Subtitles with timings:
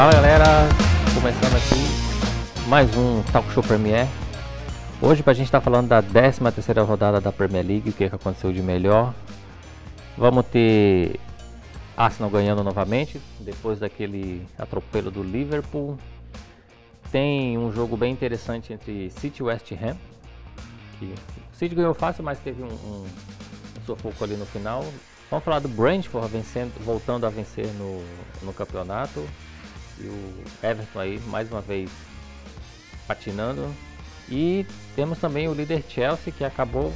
[0.00, 0.46] Fala galera,
[1.12, 4.06] começando aqui mais um Talk Show Premier.
[4.98, 8.08] Hoje pra gente estar tá falando da 13 terceira rodada da Premier League, o que,
[8.08, 9.12] que aconteceu de melhor.
[10.16, 11.20] Vamos ter
[11.94, 15.98] Arsenal ganhando novamente, depois daquele atropelo do Liverpool.
[17.12, 19.98] Tem um jogo bem interessante entre City e West Ham.
[20.98, 21.14] Que
[21.52, 23.06] City ganhou fácil, mas teve um, um,
[24.22, 24.82] ali no final.
[25.30, 28.02] Vamos falar do Brentford vencendo, voltando a vencer no,
[28.40, 29.22] no campeonato.
[30.00, 31.90] E o Everton aí mais uma vez
[33.06, 33.68] patinando.
[34.28, 34.64] E
[34.94, 36.92] temos também o líder Chelsea que acabou,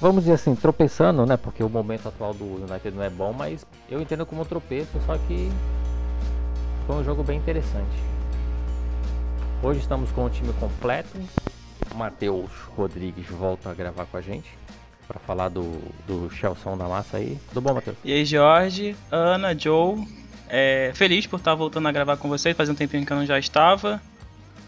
[0.00, 1.36] vamos dizer assim, tropeçando, né?
[1.36, 5.16] Porque o momento atual do United não é bom, mas eu entendo como tropeço, só
[5.16, 5.50] que
[6.86, 7.96] foi um jogo bem interessante.
[9.62, 11.18] Hoje estamos com o time completo.
[11.94, 14.50] Matheus Rodrigues volta a gravar com a gente
[15.06, 15.62] para falar do,
[16.06, 16.28] do
[16.76, 17.38] da massa aí.
[17.48, 17.96] Tudo bom, Matheus?
[18.04, 20.06] E aí, Jorge, Ana, Joe,
[20.56, 23.26] é, feliz por estar voltando a gravar com vocês, faz um tempinho que eu não
[23.26, 24.00] já estava.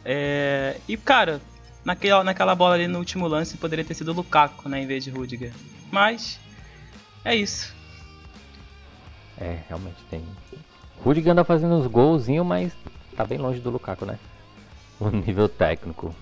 [0.05, 1.41] É, e cara,
[1.85, 5.11] naquela, naquela bola ali no último lance poderia ter sido Lukaku, né, em vez de
[5.11, 5.53] Rudiger.
[5.93, 6.41] Mas
[7.25, 7.73] é isso.
[9.39, 10.25] É, realmente tem.
[11.05, 12.73] Rudiger anda fazendo uns golzinhos, mas
[13.17, 14.19] tá bem longe do Lukaku, né?
[14.99, 16.13] O nível técnico.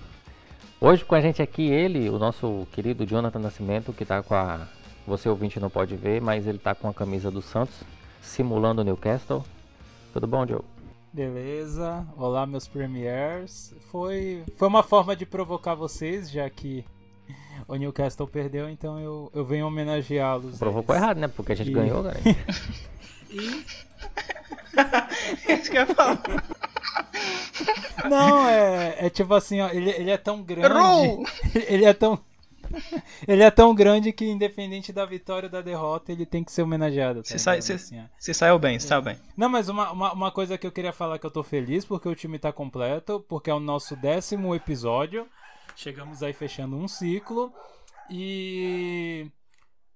[0.79, 4.67] Hoje com a gente aqui ele, o nosso querido Jonathan Nascimento, que tá com a.
[5.07, 7.83] Você ouvinte não pode ver, mas ele tá com a camisa do Santos
[8.21, 9.43] simulando o Newcastle.
[10.15, 10.61] Tudo bom, Joe?
[11.11, 12.07] Beleza.
[12.15, 13.75] Olá, meus premiers.
[13.91, 16.85] Foi, foi uma forma de provocar vocês, já que
[17.67, 20.57] o Newcastle perdeu, então eu, eu venho homenageá-los.
[20.57, 21.27] Provocou errado, né?
[21.27, 21.73] Porque a gente e...
[21.73, 22.17] ganhou, cara.
[23.29, 23.65] e.
[25.51, 26.17] Isso que eu falo.
[28.09, 31.25] Não, é, é tipo assim, ó, ele, ele é tão grande.
[31.67, 32.17] Ele é tão.
[33.27, 36.61] ele é tão grande que, independente da vitória ou da derrota, ele tem que ser
[36.63, 37.23] homenageado.
[37.23, 39.17] Tá sai, assim, você saiu bem, você saiu bem.
[39.35, 42.07] Não, mas uma, uma, uma, coisa que eu queria falar que eu tô feliz porque
[42.07, 45.27] o time tá completo, porque é o nosso décimo episódio.
[45.75, 47.53] Chegamos aí fechando um ciclo.
[48.09, 49.29] E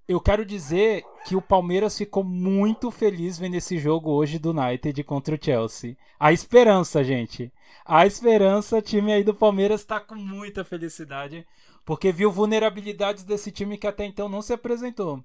[0.07, 5.03] eu quero dizer que o Palmeiras ficou muito feliz vendo esse jogo hoje do United
[5.03, 5.96] contra o Chelsea.
[6.19, 7.53] A esperança, gente.
[7.85, 11.46] A esperança, time aí do Palmeiras está com muita felicidade
[11.85, 15.23] porque viu vulnerabilidades desse time que até então não se apresentou.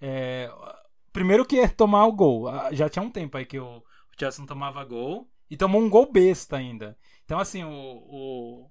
[0.00, 0.50] É,
[1.12, 2.48] primeiro que é tomar o gol.
[2.48, 3.82] Ah, já tinha um tempo aí que o,
[4.18, 5.28] Chelsea não tomava gol.
[5.50, 6.96] E tomou um gol besta ainda.
[7.24, 7.70] Então, assim, o.
[7.70, 8.70] o...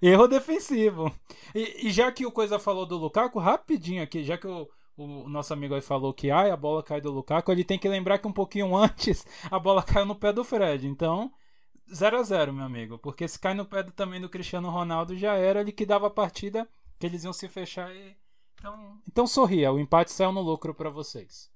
[0.00, 1.12] Erro defensivo.
[1.54, 5.28] E, e, já que o Coisa falou do Lukaku, rapidinho aqui, já que o, o
[5.28, 8.18] nosso amigo aí falou que ai, a bola cai do Lukaku, ele tem que lembrar
[8.18, 10.86] que um pouquinho antes a bola caiu no pé do Fred.
[10.86, 11.32] Então,
[11.92, 12.98] 0 a 0 meu amigo.
[12.98, 16.06] Porque se cai no pé do, também do Cristiano Ronaldo, já era, ele que dava
[16.06, 18.16] a partida, que eles iam se fechar e.
[18.58, 21.50] Então, então sorria, o empate saiu no lucro para vocês.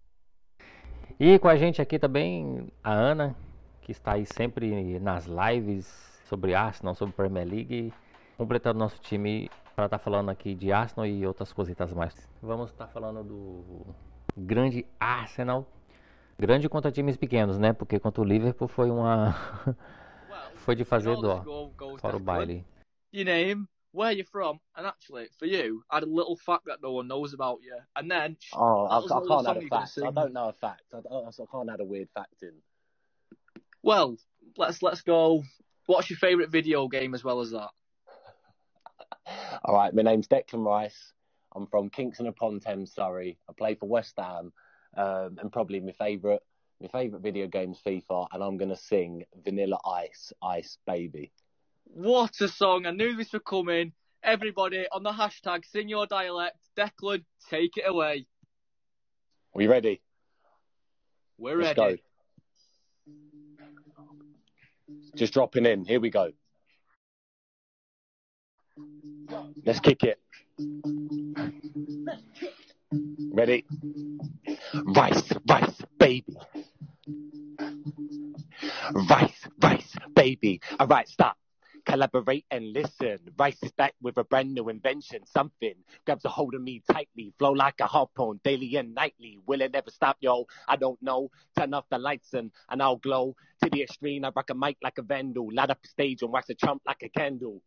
[1.20, 3.36] E com a gente aqui também a Ana,
[3.80, 5.86] que está aí sempre nas lives
[6.28, 7.92] sobre Arsenal, sobre Premier League,
[8.36, 12.28] completando nosso time para estar tá falando aqui de Arsenal e outras cositas mais.
[12.42, 13.94] Vamos estar tá falando do
[14.36, 15.66] grande Arsenal,
[16.38, 17.72] grande contra times pequenos, né?
[17.72, 19.34] Porque contra o Liverpool foi uma
[20.66, 21.44] foi de fazer dó.
[22.00, 22.66] Fora o baile.
[23.12, 26.82] Your name, where you're from, and actually, for you, I had a little fact that
[26.82, 27.76] no one knows about you.
[27.94, 28.36] And then.
[28.52, 29.98] Oh, I, I can't add a fact.
[30.04, 30.82] I don't know a fact.
[30.92, 32.52] I, I, I can't add a weird fact in.
[33.82, 34.16] Well,
[34.56, 35.44] let's let's go.
[35.86, 37.70] What's your favourite video game as well as that?
[39.64, 41.12] All right, my name's Declan Rice.
[41.54, 43.38] I'm from Kingston upon Thames, Surrey.
[43.48, 44.52] I play for West Ham,
[44.96, 46.42] um, and probably my favourite
[46.80, 51.32] my favourite video game's FIFA, and I'm going to sing Vanilla Ice, Ice Baby.
[51.84, 52.86] What a song!
[52.86, 53.92] I knew this would come in.
[54.22, 56.56] Everybody on the hashtag sing your dialect.
[56.76, 58.26] Declan, take it away.
[59.54, 60.02] Are you ready?
[61.38, 61.96] We're Let's ready.
[61.96, 62.02] Go.
[65.14, 65.84] Just dropping in.
[65.84, 66.32] Here we go.
[69.64, 70.20] Let's kick it.
[72.92, 73.64] Ready?
[74.96, 76.36] Rice, rice, baby.
[79.08, 80.60] Rice, rice, baby.
[80.78, 81.36] All right, stop.
[81.84, 83.18] Collaborate and listen.
[83.38, 85.20] Rice is back with a brand new invention.
[85.26, 85.74] Something
[86.04, 87.32] grabs a hold of me tightly.
[87.38, 89.38] Flow like a harpoon daily and nightly.
[89.46, 90.46] Will it ever stop, yo?
[90.66, 91.30] I don't know.
[91.56, 93.36] Turn off the lights and, and I'll glow.
[93.62, 95.48] To the extreme, I rock a mic like a vandal.
[95.52, 97.62] Light up a stage and wax a chump like a candle.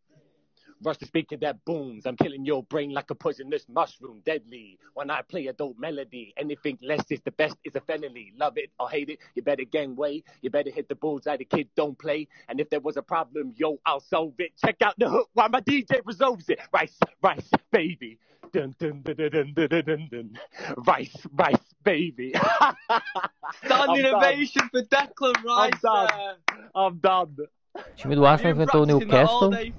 [0.82, 2.06] Rush the speaker that booms.
[2.06, 4.78] I'm killing your brain like a poisonous mushroom, deadly.
[4.94, 8.32] When I play a dope melody, anything less is the best is a felony.
[8.38, 10.22] Love it or hate it, you better gang way.
[10.40, 11.36] You better hit the bullseye.
[11.36, 12.28] The kid don't play.
[12.48, 14.52] And if there was a problem, yo, I'll solve it.
[14.56, 16.60] Check out the hook while my DJ resolves it.
[16.72, 18.18] Rice, rice, baby.
[18.52, 20.38] Dun, dun, dun, dun, dun, dun, dun, dun.
[20.86, 22.34] Rice, rice, baby.
[23.64, 25.72] Standing ovation for Declan Rice.
[25.84, 26.36] I'm done.
[26.74, 27.36] I'm done.
[27.76, 29.72] O time do Arsenal enfrentou o Newcastle, us.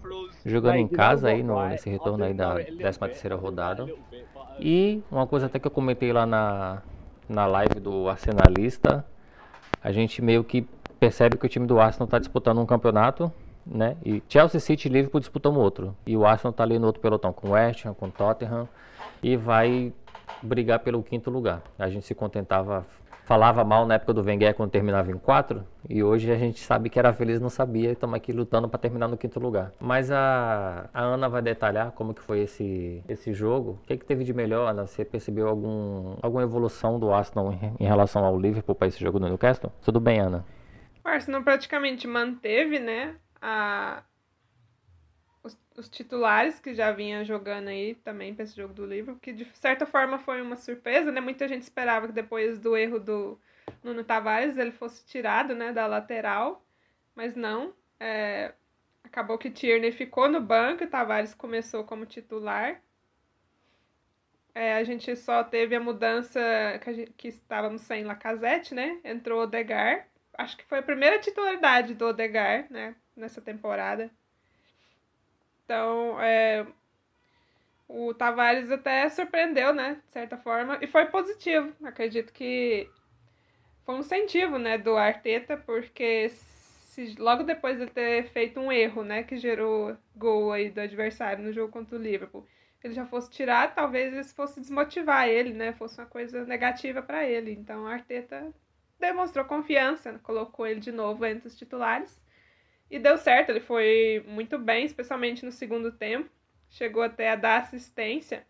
[0.46, 3.00] jogando em casa aí no, nesse retorno aí da do know it a little 13
[3.00, 3.88] bit, terceira rodada.
[4.60, 6.82] E uma coisa até que eu comentei lá na,
[7.28, 9.06] na live do Arsenalista,
[9.84, 10.66] a gente meio que
[11.00, 13.32] percebe que o time do Arsenal está disputando um campeonato,
[13.66, 13.98] né?
[14.06, 15.96] E Chelsea City e Liverpool disputam outro.
[16.06, 18.70] E o Arsenal está ali no outro pelotão, com West Ham, com Tottenham,
[19.22, 19.92] e vai
[20.42, 21.62] brigar pelo quinto lugar.
[21.78, 22.86] A gente se contentava,
[23.24, 26.90] falava mal na época do Wenger quando terminava em quatro, e hoje a gente sabe
[26.90, 29.74] que era feliz não sabia, e estamos aqui lutando para terminar no quinto lugar.
[29.80, 33.80] Mas a, a Ana vai detalhar como que foi esse, esse jogo.
[33.84, 34.86] O que, que teve de melhor, Ana?
[34.86, 39.20] Você percebeu algum, alguma evolução do Arsenal em, em relação ao Liverpool para esse jogo
[39.20, 39.72] do Newcastle?
[39.82, 40.46] Tudo bem, Ana?
[41.04, 44.04] O Arsenal praticamente manteve, né, a...
[45.78, 49.46] os, titulares que já vinha jogando aí também para esse jogo do Liverpool, que de
[49.58, 51.22] certa forma foi uma surpresa, né?
[51.22, 53.40] Muita gente esperava que depois do erro do
[53.84, 56.66] Nuno Tavares ele fosse tirado, né, da lateral,
[57.16, 57.74] mas não.
[58.00, 58.54] É,
[59.04, 62.82] Acabou que Tierney ficou no banco e Tavares começou como titular.
[64.54, 66.40] É, a gente só teve a mudança
[66.82, 69.00] que, a gente- que estávamos sem Lacazette, né?
[69.04, 70.08] Entrou Odegar.
[70.38, 72.96] Acho que foi a primeira titularidade do Odegar, né?
[73.16, 74.10] Nessa temporada.
[75.72, 76.68] Então, é,
[77.88, 80.02] o Tavares até surpreendeu, né?
[80.06, 80.78] De certa forma.
[80.82, 81.74] E foi positivo.
[81.82, 82.90] Acredito que
[83.86, 84.78] foi um incentivo, né?
[84.78, 89.24] Do Arteta, porque se, logo depois de ter feito um erro, né?
[89.24, 92.46] Que gerou gol aí do adversário no jogo contra o Liverpool
[92.84, 95.72] ele já fosse tirado, talvez isso fosse desmotivar ele, né?
[95.74, 97.52] Fosse uma coisa negativa para ele.
[97.52, 98.52] Então, o Arteta
[99.00, 102.21] demonstrou confiança, colocou ele de novo entre os titulares
[102.92, 103.50] e deu certo.
[103.50, 106.30] Ele foi muito bem, especialmente no segundo tempo.
[106.70, 108.46] Chegou até a dar assistência.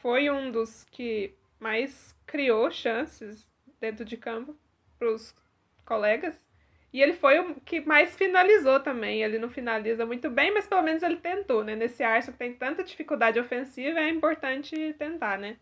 [0.00, 3.46] Foi um dos que mais criou chances
[3.78, 4.56] dentro de campo
[4.98, 5.34] para os
[5.84, 6.34] colegas.
[6.90, 9.22] E ele foi o que mais finalizou também.
[9.22, 11.76] Ele não finaliza muito bem, mas pelo menos ele tentou, né?
[11.76, 15.58] Nesse Arsenal que tem tanta dificuldade ofensiva, é importante tentar, né?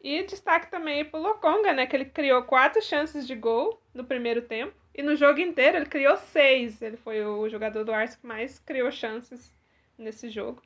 [0.00, 1.86] E destaque também pro Lokonga, né?
[1.86, 4.74] Que ele criou quatro chances de gol no primeiro tempo.
[4.94, 6.80] E no jogo inteiro ele criou seis.
[6.80, 9.52] Ele foi o jogador do Arsenal que mais criou chances
[9.98, 10.62] nesse jogo.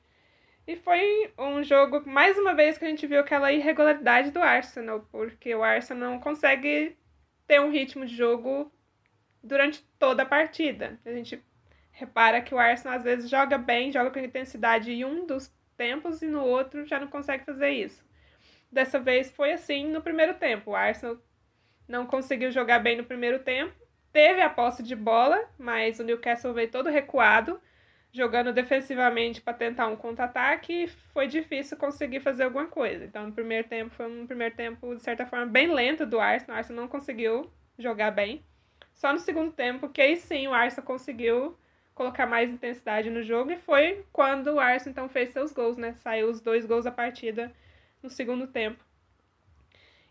[0.66, 5.00] E foi um jogo, mais uma vez, que a gente viu aquela irregularidade do Arsenal,
[5.10, 6.94] porque o Arsenal não consegue
[7.46, 8.70] ter um ritmo de jogo
[9.42, 11.00] durante toda a partida.
[11.06, 11.42] A gente
[11.90, 16.20] repara que o Arsenal às vezes joga bem, joga com intensidade em um dos tempos
[16.20, 18.04] e no outro já não consegue fazer isso.
[18.70, 20.72] Dessa vez foi assim no primeiro tempo.
[20.72, 21.16] O Arsenal
[21.88, 23.74] não conseguiu jogar bem no primeiro tempo,
[24.18, 27.60] teve a posse de bola, mas o Newcastle veio todo recuado,
[28.10, 33.04] jogando defensivamente para tentar um contra-ataque e foi difícil conseguir fazer alguma coisa.
[33.04, 36.56] Então, no primeiro tempo foi um primeiro tempo de certa forma bem lento do Arsenal.
[36.56, 37.48] O Arsenal não conseguiu
[37.78, 38.44] jogar bem.
[38.92, 41.56] Só no segundo tempo, que aí sim o Arsenal conseguiu
[41.94, 45.94] colocar mais intensidade no jogo e foi quando o Arsenal então fez seus gols, né?
[45.94, 47.52] Saiu os dois gols da partida
[48.02, 48.84] no segundo tempo.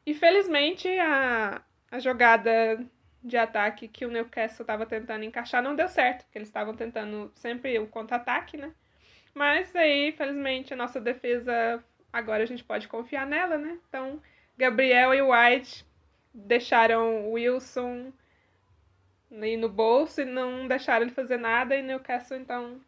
[0.06, 1.62] E felizmente a,
[1.92, 2.88] a jogada
[3.28, 7.32] de ataque que o Newcastle estava tentando encaixar não deu certo, porque eles estavam tentando
[7.36, 8.72] sempre o contra-ataque, né?
[9.34, 13.78] Mas aí, felizmente, a nossa defesa agora a gente pode confiar nela, né?
[13.88, 14.22] Então,
[14.58, 15.86] Gabriel e White
[16.34, 18.12] deixaram Wilson
[19.32, 22.80] ir no bolso e não deixaram ele fazer nada e Newcastle então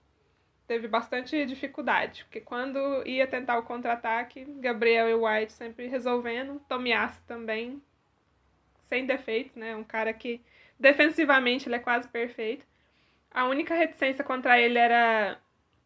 [0.65, 7.19] teve bastante dificuldade, porque quando ia tentar o contra-ataque, Gabriel e White sempre resolvendo, Tomiasso
[7.25, 7.81] também
[8.89, 9.75] sem defeitos, né?
[9.75, 10.41] Um cara que
[10.79, 12.65] defensivamente ele é quase perfeito.
[13.31, 15.39] A única reticência contra ele era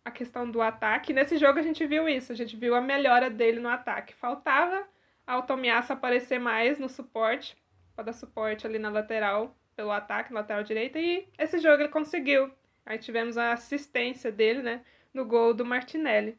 [0.06, 1.14] a questão do ataque.
[1.14, 4.14] Nesse jogo a gente viu isso, a gente viu a melhora dele no ataque.
[4.16, 4.88] Faltava
[5.28, 7.56] ao Tomiasso aparecer mais no suporte,
[7.96, 12.52] para dar suporte ali na lateral pelo ataque, lateral direita, e esse jogo ele conseguiu.
[12.86, 14.82] Aí tivemos a assistência dele, né,
[15.14, 16.38] no gol do Martinelli.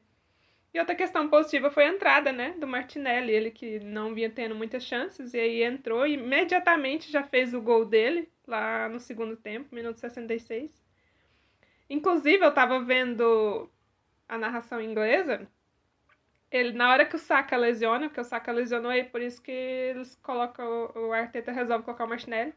[0.74, 4.56] E outra questão positiva foi a entrada, né, do Martinelli, ele que não vinha tendo
[4.56, 9.36] muitas chances, e aí entrou e imediatamente já fez o gol dele, lá no segundo
[9.36, 10.82] tempo, minuto 66.
[11.88, 13.70] Inclusive, eu tava vendo
[14.28, 15.46] a narração inglesa,
[16.50, 19.52] ele, na hora que o Saka lesiona, porque o Saka lesionou, e por isso que
[19.52, 22.52] eles colocam, o Arteta resolve colocar o Martinelli,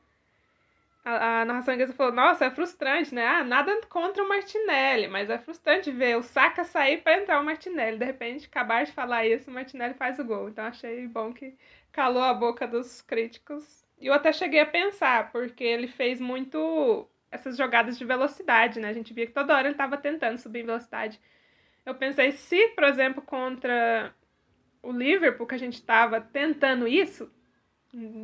[1.07, 3.25] a, a narração inglesa falou, nossa, é frustrante, né?
[3.25, 7.45] Ah, nada contra o Martinelli, mas é frustrante ver o Saka sair para entrar o
[7.45, 7.97] Martinelli.
[7.97, 10.49] De repente, acabar de falar isso, o Martinelli faz o gol.
[10.49, 11.55] Então achei bom que
[11.93, 13.85] calou a boca dos críticos.
[13.97, 18.89] E eu até cheguei a pensar, porque ele fez muito essas jogadas de velocidade, né?
[18.89, 21.21] A gente via que toda hora ele estava tentando subir em velocidade.
[21.85, 24.13] Eu pensei, se, por exemplo, contra
[24.83, 27.31] o Liverpool, que a gente estava tentando isso,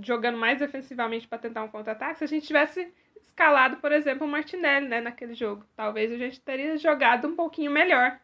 [0.02, 2.92] jogando mais defensivamente para tentar um contra-ataque, se a gente tivesse
[3.22, 7.72] escalado, por exemplo, o Martinelli, né, naquele jogo, talvez a gente teria jogado um pouquinho
[7.72, 8.20] melhor.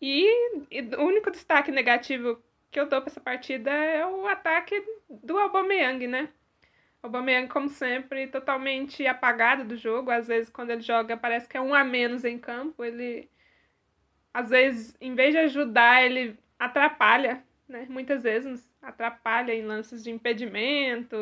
[0.00, 0.26] E,
[0.70, 2.42] e o único destaque negativo
[2.72, 6.28] que eu dou para essa partida é o ataque do Aubameyang, né?
[7.02, 10.10] O Aubameyang, como sempre, totalmente apagado do jogo.
[10.10, 12.82] Às vezes, quando ele joga, parece que é um a menos em campo.
[12.82, 13.28] Ele,
[14.34, 17.86] às vezes, em vez de ajudar, ele atrapalha, né?
[17.88, 21.16] Muitas vezes atrapalha em lances de impedimento,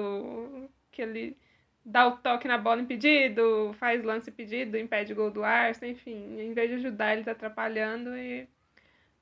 [0.91, 1.37] que ele
[1.85, 6.53] dá o toque na bola impedido, faz lance impedido, impede gol do Arsenal, enfim, em
[6.53, 8.49] vez de ajudar, ele tá atrapalhando e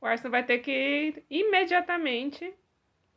[0.01, 2.53] o Arsenal vai ter que imediatamente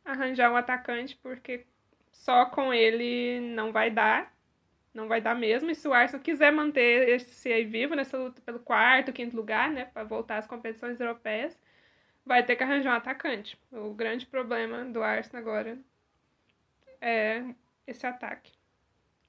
[0.04, 1.66] arranjar um atacante, porque
[2.12, 4.32] só com ele não vai dar.
[4.94, 5.70] Não vai dar mesmo.
[5.70, 9.70] E se o Arsenal quiser manter esse aí vivo nessa luta pelo quarto, quinto lugar,
[9.70, 11.58] né, para voltar às competições europeias,
[12.24, 13.58] vai ter que arranjar um atacante.
[13.70, 15.78] O grande problema do Arsenal agora
[17.00, 17.44] é
[17.86, 18.52] esse ataque.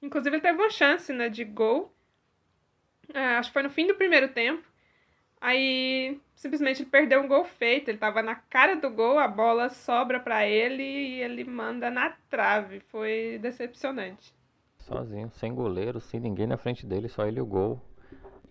[0.00, 1.92] Inclusive, ele teve uma chance né, de gol.
[3.12, 4.62] É, acho que foi no fim do primeiro tempo.
[5.40, 7.88] Aí, simplesmente, ele perdeu um gol feito.
[7.88, 12.10] Ele tava na cara do gol, a bola sobra para ele e ele manda na
[12.30, 12.80] trave.
[12.80, 14.34] Foi decepcionante.
[14.78, 17.80] Sozinho, sem goleiro, sem ninguém na frente dele, só ele e o gol.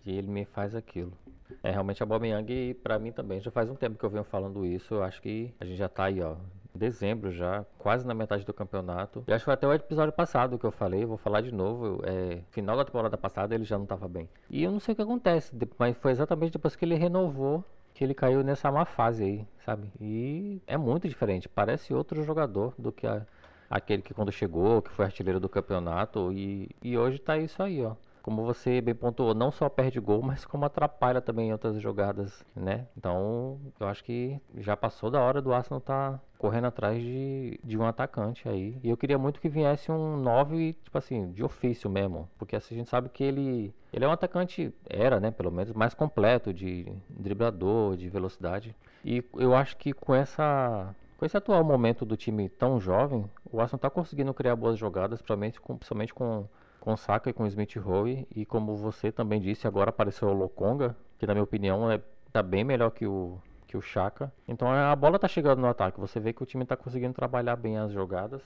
[0.04, 1.16] E ele me faz aquilo.
[1.62, 4.64] É, realmente a Young, pra mim também, já faz um tempo que eu venho falando
[4.64, 4.94] isso.
[4.94, 6.36] Eu acho que a gente já tá aí, ó.
[6.74, 9.22] Dezembro já, quase na metade do campeonato.
[9.28, 12.02] E acho que foi até o episódio passado que eu falei, vou falar de novo.
[12.04, 14.28] É, final da temporada passada ele já não tava bem.
[14.50, 18.02] E eu não sei o que acontece, mas foi exatamente depois que ele renovou que
[18.02, 19.88] ele caiu nessa má fase aí, sabe?
[20.00, 23.24] E é muito diferente, parece outro jogador do que a,
[23.70, 26.32] aquele que quando chegou, que foi artilheiro do campeonato.
[26.32, 30.22] E, e hoje tá isso aí, ó como você bem pontuou, não só perde gol,
[30.22, 32.86] mas como atrapalha também outras jogadas, né?
[32.96, 37.60] Então, eu acho que já passou da hora do Arsenal estar tá correndo atrás de,
[37.62, 38.78] de um atacante aí.
[38.82, 42.26] E eu queria muito que viesse um 9, tipo assim, de ofício mesmo.
[42.38, 45.74] Porque assim, a gente sabe que ele, ele é um atacante, era, né, pelo menos,
[45.74, 48.74] mais completo de driblador, de velocidade.
[49.04, 53.60] E eu acho que com essa com esse atual momento do time tão jovem, o
[53.60, 56.48] Arsenal está conseguindo criar boas jogadas, principalmente com, principalmente com
[56.84, 58.28] com Saka e com Smith Rowe.
[58.36, 61.98] E como você também disse, agora apareceu o Lokonga, que na minha opinião é,
[62.30, 64.30] tá bem melhor que o, que o Chaka.
[64.46, 65.98] Então a bola tá chegando no ataque.
[65.98, 68.42] Você vê que o time tá conseguindo trabalhar bem as jogadas.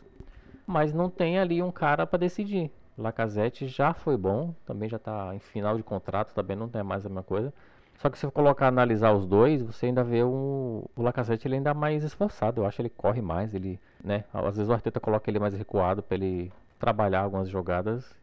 [0.64, 2.70] Mas não tem ali um cara para decidir.
[2.96, 7.04] Lacazette já foi bom, também já tá em final de contrato, também não tem mais
[7.04, 7.52] a mesma coisa.
[7.96, 11.74] Só que se você colocar analisar os dois, você ainda vê o Lacazette ele ainda
[11.74, 12.60] mais esforçado.
[12.60, 14.24] Eu acho que ele corre mais, ele, né?
[14.32, 18.16] Às vezes o Arteta coloca ele mais recuado para ele trabalhar algumas jogadas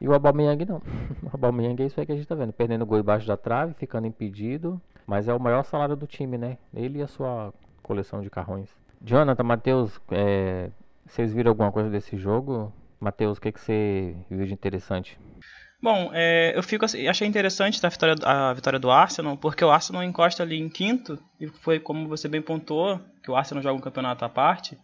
[0.00, 0.80] e o Aubameyang não.
[1.22, 2.52] O Aubameyang é isso aí que a gente tá vendo.
[2.52, 4.80] Perdendo gol embaixo da trave, ficando impedido.
[5.06, 6.56] Mas é o maior salário do time, né?
[6.74, 7.52] Ele e a sua
[7.82, 8.68] coleção de carrões.
[9.02, 10.70] Jonathan, Matheus, é,
[11.06, 12.72] vocês viram alguma coisa desse jogo?
[13.00, 15.18] Matheus, o que, que você viu de interessante?
[15.82, 19.70] Bom, é, eu fico assim, achei interessante a vitória, a vitória do Arsenal, porque o
[19.70, 23.78] Arsenal encosta ali em quinto, e foi como você bem pontuou, que o Arsenal joga
[23.78, 24.76] um campeonato à parte.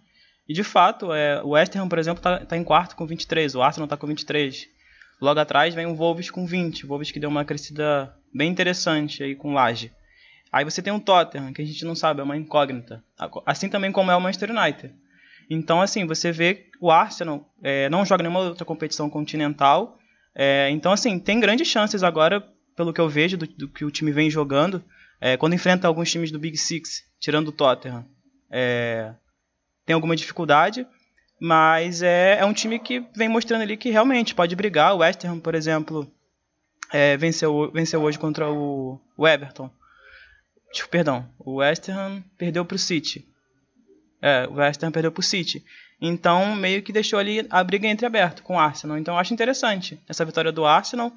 [0.48, 3.54] E de fato, é, o West Ham, por exemplo, está tá em quarto com 23,
[3.54, 4.66] o Arsenal está com 23.
[5.20, 6.84] Logo atrás vem o Wolves com 20.
[6.84, 9.92] O Wolves que deu uma crescida bem interessante aí com Laje.
[10.52, 13.02] Aí você tem o Tottenham, que a gente não sabe, é uma incógnita.
[13.44, 14.94] Assim também como é o Manchester United.
[15.48, 19.98] Então, assim, você vê o Arsenal é, não joga nenhuma outra competição continental.
[20.34, 22.40] É, então, assim, tem grandes chances agora,
[22.76, 24.84] pelo que eu vejo, do, do que o time vem jogando,
[25.20, 28.04] é, quando enfrenta alguns times do Big Six, tirando o Tottenham.
[28.50, 29.14] É,
[29.84, 30.86] tem alguma dificuldade,
[31.40, 34.94] mas é, é um time que vem mostrando ali que realmente pode brigar.
[34.94, 36.10] O West Ham, por exemplo,
[36.92, 39.70] é, venceu, venceu hoje contra o, o Everton.
[40.72, 43.26] Tipo, perdão, o West Ham perdeu para o City.
[44.20, 45.64] É, o West Ham perdeu para o City.
[46.00, 48.98] Então, meio que deixou ali a briga entre aberto com o Arsenal.
[48.98, 51.12] Então, eu acho interessante essa vitória do Arsenal.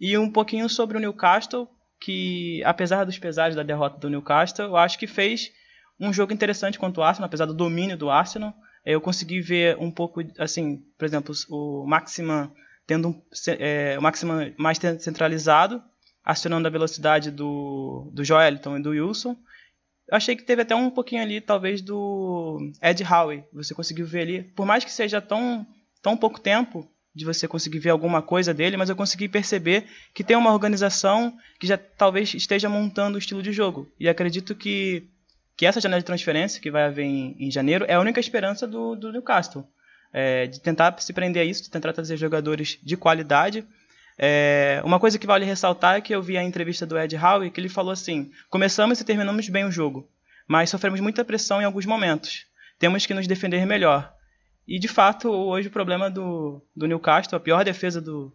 [0.00, 1.68] E um pouquinho sobre o Newcastle,
[2.00, 5.52] que apesar dos pesares da derrota do Newcastle, eu acho que fez
[6.00, 8.52] um jogo interessante contra o Arsenal, apesar do domínio do Arsenal
[8.84, 12.50] eu consegui ver um pouco, assim, por exemplo, o Maximan
[12.86, 13.22] tendo um,
[13.58, 15.82] é, o Maximan mais centralizado,
[16.24, 19.36] acionando a velocidade do, do Joeliton e do Wilson.
[20.08, 23.44] Eu achei que teve até um pouquinho ali, talvez, do Ed Howe.
[23.52, 25.66] Você conseguiu ver ali, por mais que seja tão,
[26.02, 30.24] tão pouco tempo, de você conseguir ver alguma coisa dele, mas eu consegui perceber que
[30.24, 33.90] tem uma organização que já talvez esteja montando o estilo de jogo.
[34.00, 35.08] E acredito que,
[35.56, 38.66] que essa janela de transferência que vai haver em, em janeiro é a única esperança
[38.66, 39.66] do, do Newcastle.
[40.12, 43.64] É, de tentar se prender a isso, de tentar trazer jogadores de qualidade.
[44.18, 47.50] É, uma coisa que vale ressaltar é que eu vi a entrevista do Ed Howe
[47.50, 50.08] que ele falou assim: começamos e terminamos bem o jogo,
[50.46, 52.46] mas sofremos muita pressão em alguns momentos.
[52.78, 54.12] Temos que nos defender melhor.
[54.66, 58.32] E de fato, hoje o problema do, do Newcastle, a pior defesa do,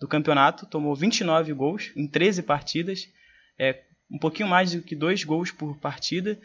[0.00, 3.08] do campeonato, tomou 29 gols em 13 partidas,
[3.58, 6.38] é um pouquinho mais do que dois gols por partida.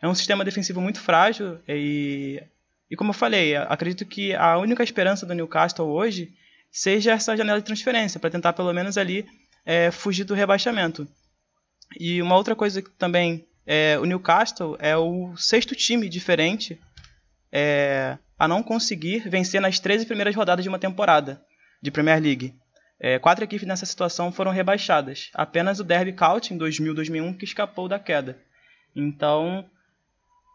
[0.00, 2.42] É um sistema defensivo muito frágil e,
[2.90, 6.32] e como eu falei, acredito que a única esperança do Newcastle hoje
[6.70, 9.26] seja essa janela de transferência, para tentar pelo menos ali
[9.64, 11.06] é, fugir do rebaixamento.
[11.98, 16.80] E uma outra coisa que também, é, o Newcastle é o sexto time diferente
[17.52, 21.40] é, a não conseguir vencer nas 13 primeiras rodadas de uma temporada
[21.80, 22.54] de Premier League.
[23.04, 25.28] É, quatro equipes nessa situação foram rebaixadas.
[25.34, 28.38] Apenas o Derby County, em 2000-2001, que escapou da queda.
[28.94, 29.68] Então,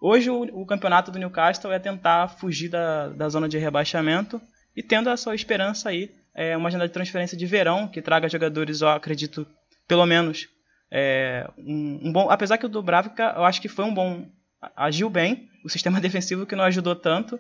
[0.02, 4.42] hoje o, o, campeonato do Newcastle é tentar fugir da, da zona de rebaixamento
[4.74, 8.30] e tendo a sua esperança aí, é, uma janela de transferência de verão que traga
[8.30, 9.46] jogadores, eu acredito,
[9.86, 10.48] pelo menos,
[10.90, 12.30] é, um, um, bom...
[12.30, 14.26] Apesar que o Dubravka, eu acho que foi um bom...
[14.74, 17.38] Agiu bem, o sistema defensivo que não ajudou tanto,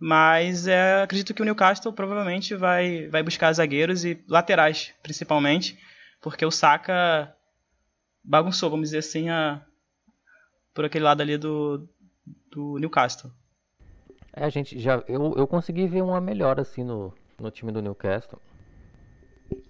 [0.00, 5.78] mas é, acredito que o Newcastle provavelmente vai, vai buscar zagueiros e laterais, principalmente,
[6.22, 7.36] porque o Saka
[8.24, 9.60] bagunçou, vamos dizer assim, a,
[10.72, 11.86] por aquele lado ali do,
[12.50, 13.30] do Newcastle.
[14.32, 15.02] É, gente já.
[15.06, 18.40] Eu, eu consegui ver uma melhora assim no, no time do Newcastle.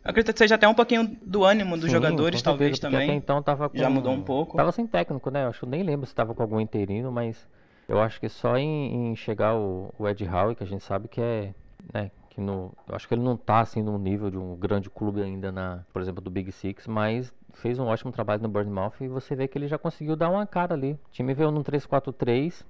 [0.05, 3.09] Acredito que seja até um pouquinho do ânimo dos Sim, jogadores, talvez também.
[3.09, 4.57] Até então tava com, já mudou um pouco.
[4.57, 5.45] Tava sem técnico, né?
[5.45, 7.49] Eu acho nem lembro se tava com algum interino, mas
[7.91, 11.09] eu acho que só em, em chegar o, o, Ed Howe, que a gente sabe
[11.09, 11.53] que é,
[11.93, 14.89] né, que no, eu acho que ele não está assim no nível de um grande
[14.89, 18.93] clube ainda na, por exemplo, do Big Six, mas fez um ótimo trabalho no Bournemouth
[19.01, 20.93] e você vê que ele já conseguiu dar uma cara ali.
[20.93, 22.65] O time veio num 3-4-3,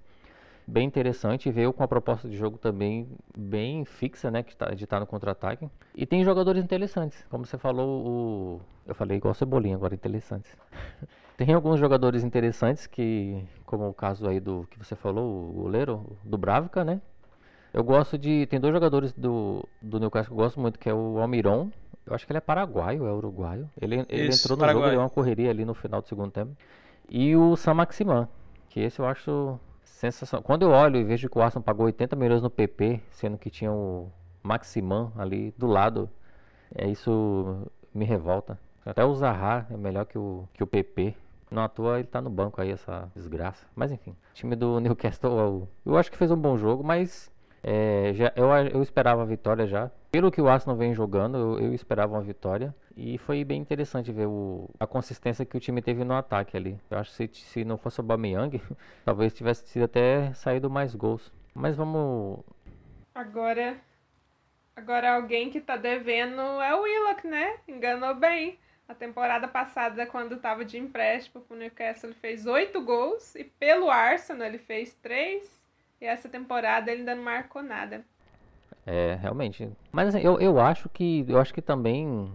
[0.67, 4.85] bem interessante, veio com a proposta de jogo também bem fixa, né, que tá, de
[4.85, 5.69] estar tá no contra-ataque.
[5.95, 10.57] E tem jogadores interessantes, como você falou, o eu falei igual Cebolinha agora, interessantes.
[11.41, 16.19] Tem alguns jogadores interessantes que, como o caso aí do que você falou, o goleiro
[16.23, 17.01] do Bravica, né?
[17.73, 18.45] Eu gosto de.
[18.45, 21.71] Tem dois jogadores do, do Newcastle que eu gosto muito, que é o Almiron.
[22.05, 23.71] Eu acho que ele é paraguaio, é uruguaio.
[23.81, 24.83] Ele, ele Isso, entrou no Paraguai.
[24.83, 26.55] jogo, deu uma correria ali no final do segundo tempo.
[27.09, 28.29] E o Sam Maximan,
[28.69, 30.43] que esse eu acho sensacional.
[30.43, 33.49] Quando eu olho e vejo que o Arsenal pagou 80 milhões no PP, sendo que
[33.49, 36.11] tinha o Maximan ali do lado,
[36.75, 38.59] é isso me revolta.
[38.85, 41.17] Até o Zaha é melhor que o, que o PP.
[41.51, 43.67] Não toa ele tá no banco aí, essa desgraça.
[43.75, 47.31] Mas enfim, o time do Newcastle, eu acho que fez um bom jogo, mas
[47.63, 49.91] é, já, eu, eu esperava a vitória já.
[50.11, 52.75] Pelo que o Arsenal vem jogando, eu, eu esperava uma vitória.
[52.97, 56.79] E foi bem interessante ver o, a consistência que o time teve no ataque ali.
[56.91, 58.61] Eu acho que se, se não fosse o Bameyang,
[59.05, 61.33] talvez tivesse sido até saído mais gols.
[61.55, 62.41] Mas vamos...
[63.15, 63.77] Agora,
[64.75, 67.59] agora alguém que tá devendo é o Willock, né?
[67.69, 68.59] Enganou bem.
[68.91, 73.37] A temporada passada, quando estava de empréstimo para o Newcastle, ele fez oito gols.
[73.37, 75.49] E pelo Arsenal, ele fez três.
[76.01, 78.05] E essa temporada ele ainda não marcou nada.
[78.85, 79.71] É, realmente.
[79.93, 81.25] Mas assim, eu, eu acho que.
[81.29, 82.33] Eu acho que também.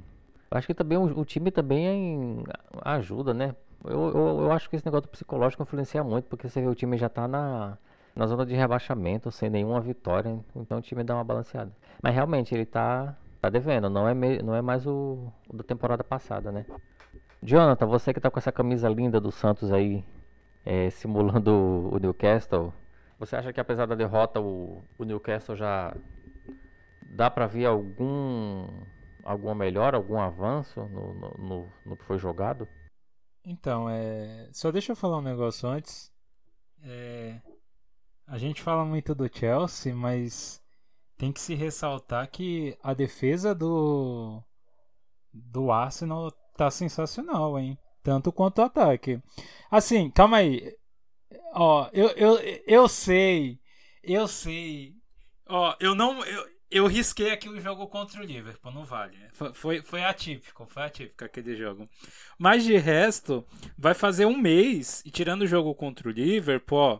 [0.50, 2.42] Eu acho que também o, o time também
[2.84, 3.54] ajuda, né?
[3.84, 6.98] Eu, eu, eu, acho que esse negócio psicológico influencia muito, porque você vê o time
[6.98, 7.78] já tá na,
[8.16, 11.74] na zona de rebaixamento, sem nenhuma vitória, então o time dá uma balanceada.
[12.02, 13.14] Mas realmente ele tá
[13.46, 16.66] Tá devendo, não é, me, não é mais o, o da temporada passada, né?
[17.44, 20.04] Jonathan, você que tá com essa camisa linda do Santos aí,
[20.66, 21.52] é, simulando
[21.94, 22.74] o, Newcastle,
[23.20, 25.96] você acha que apesar da derrota o, o Newcastle já
[27.16, 28.68] dá para ver algum
[29.24, 32.68] alguma melhora, algum avanço no, no, no, no, que foi jogado?
[33.46, 36.12] Então, é, só deixa eu falar um negócio antes.
[36.82, 37.40] É,
[38.26, 40.65] a gente fala muito do Chelsea, mas
[41.18, 44.42] tem que se ressaltar que a defesa do
[45.34, 47.78] do Arsenal tá sensacional, hein?
[48.04, 49.20] Tanto quanto o ataque.
[49.70, 50.74] Assim, calma aí.
[51.54, 53.60] Ó, eu, eu, eu sei.
[54.04, 54.94] Eu sei.
[55.48, 56.24] Ó, eu não.
[56.24, 59.18] Eu, eu risquei aqui o jogo contra o Liverpool, não vale.
[59.54, 61.90] Foi, foi, atípico, foi atípico aquele jogo.
[62.38, 63.46] Mas de resto,
[63.78, 67.00] vai fazer um mês, e tirando o jogo contra o Liverpool, ó,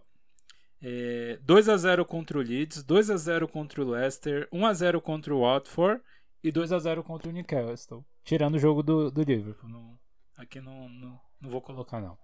[0.88, 4.74] é, 2 a 0 contra o Leeds, 2 a 0 contra o Leicester, 1 a
[4.74, 6.00] 0 contra o Watford
[6.44, 8.06] e 2 a 0 contra o Newcastle.
[8.24, 9.68] Tirando o jogo do, do Liverpool.
[9.68, 9.98] Não,
[10.38, 12.16] aqui não, não, não, vou colocar, não.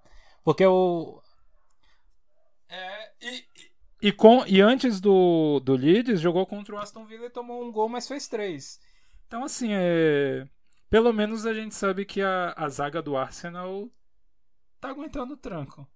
[0.43, 1.19] Porque o.
[2.69, 3.45] É, e,
[3.99, 7.71] e, com, e antes do, do Leeds, jogou contra o Aston Villa e tomou um
[7.71, 8.79] gol, mas fez três.
[9.25, 10.47] Então, assim, é,
[10.87, 13.89] pelo menos a gente sabe que a, a zaga do Arsenal
[14.79, 15.87] tá aguentando o tranco.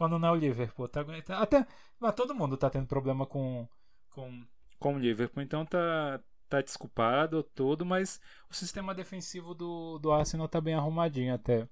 [0.00, 1.42] Quando não é o Liverpool, tá aguentando.
[1.42, 1.66] Até
[2.00, 3.68] mas todo mundo tá tendo problema com,
[4.08, 4.46] com,
[4.78, 8.18] com o Liverpool, então tá, tá desculpado tudo, mas
[8.50, 11.68] o sistema defensivo do, do Arsenal tá bem arrumadinho até.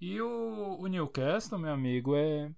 [0.00, 2.50] E o, o Newcastle, meu amigo, é.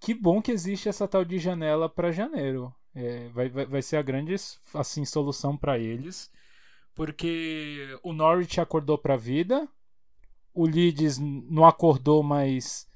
[0.00, 2.74] Que bom que existe essa tal de janela para janeiro.
[2.94, 4.34] É, vai, vai, vai ser a grande
[4.72, 6.30] assim, solução para eles.
[6.94, 9.68] Porque o Norwich acordou para a vida,
[10.54, 12.88] o Leeds não acordou, mas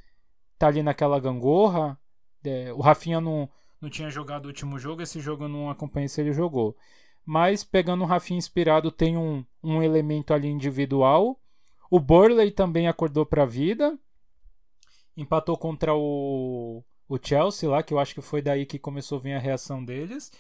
[0.58, 1.98] tá ali naquela gangorra.
[2.44, 3.48] É, o Rafinha não,
[3.80, 6.76] não tinha jogado o último jogo, esse jogo eu não acompanhei se ele jogou.
[7.24, 11.38] Mas pegando o Rafinha inspirado, tem um, um elemento ali individual.
[11.90, 13.98] O Burley também acordou para a vida.
[15.16, 19.20] Empatou contra o, o Chelsea lá, que eu acho que foi daí que começou a
[19.20, 20.32] vir a reação deles.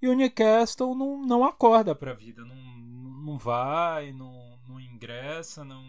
[0.00, 2.44] E o Newcastle não, não acorda para a vida.
[2.44, 2.56] Não,
[3.24, 5.84] não vai, não, não ingressa, não,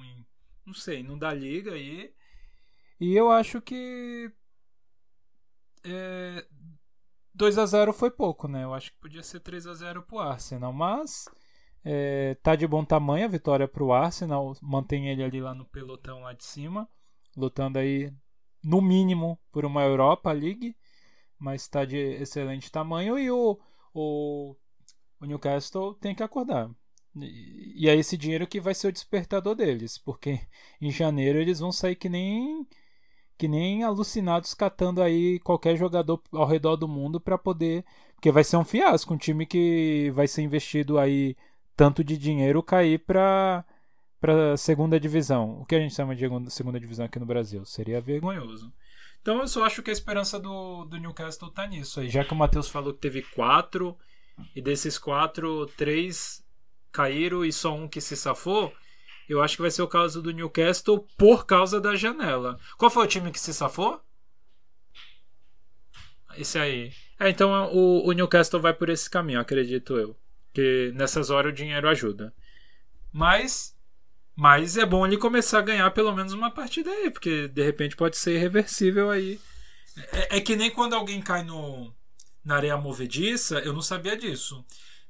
[0.65, 1.99] não sei, não dá liga aí.
[2.01, 2.13] E
[2.99, 4.31] eu acho que
[5.83, 6.45] é,
[7.33, 8.63] 2 a 0 foi pouco, né?
[8.63, 11.25] Eu acho que podia ser 3 a 0 pro Arsenal, mas
[11.83, 16.21] é, tá de bom tamanho a vitória pro Arsenal, mantém ele ali lá no pelotão
[16.21, 16.89] lá de cima,
[17.35, 18.11] lutando aí
[18.63, 20.75] no mínimo por uma Europa League,
[21.37, 23.59] mas está de excelente tamanho e o,
[23.93, 24.55] o,
[25.19, 26.69] o Newcastle tem que acordar.
[27.15, 30.39] E é esse dinheiro que vai ser o despertador deles, porque
[30.81, 32.67] em janeiro eles vão sair que nem
[33.37, 37.83] que nem alucinados catando aí qualquer jogador ao redor do mundo para poder,
[38.15, 41.35] porque vai ser um fiasco, um time que vai ser investido aí
[41.75, 43.63] tanto de dinheiro cair para
[44.19, 45.61] para segunda divisão.
[45.61, 48.73] O que a gente chama de segunda divisão aqui no Brasil seria vergonhoso.
[49.21, 52.09] Então eu só acho que a esperança do, do Newcastle tá nisso aí.
[52.09, 53.95] Já que o Matheus falou que teve quatro,
[54.55, 56.43] e desses quatro, três
[56.91, 58.73] caíram e só um que se safou,
[59.27, 62.59] eu acho que vai ser o caso do Newcastle por causa da janela.
[62.77, 64.01] Qual foi o time que se safou?
[66.37, 66.93] Esse aí.
[67.19, 70.15] É, então o, o Newcastle vai por esse caminho, acredito eu.
[70.53, 72.33] Que nessas horas o dinheiro ajuda.
[73.11, 73.75] Mas.
[74.35, 77.95] Mas é bom ele começar a ganhar pelo menos uma partida aí, porque de repente
[77.95, 79.39] pode ser irreversível aí.
[80.11, 81.93] É, é que nem quando alguém cai no,
[82.43, 84.65] na areia movediça, eu não sabia disso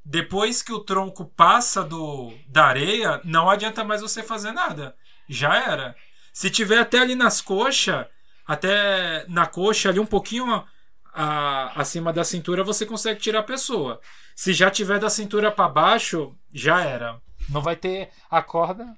[0.05, 4.95] depois que o tronco passa do da areia, não adianta mais você fazer nada.
[5.27, 5.95] Já era.
[6.31, 8.05] Se tiver até ali nas coxas,
[8.45, 10.63] até na coxa ali um pouquinho
[11.11, 13.99] a, acima da cintura, você consegue tirar a pessoa.
[14.35, 17.19] Se já tiver da cintura para baixo, já era.
[17.49, 18.95] Não vai ter a corda.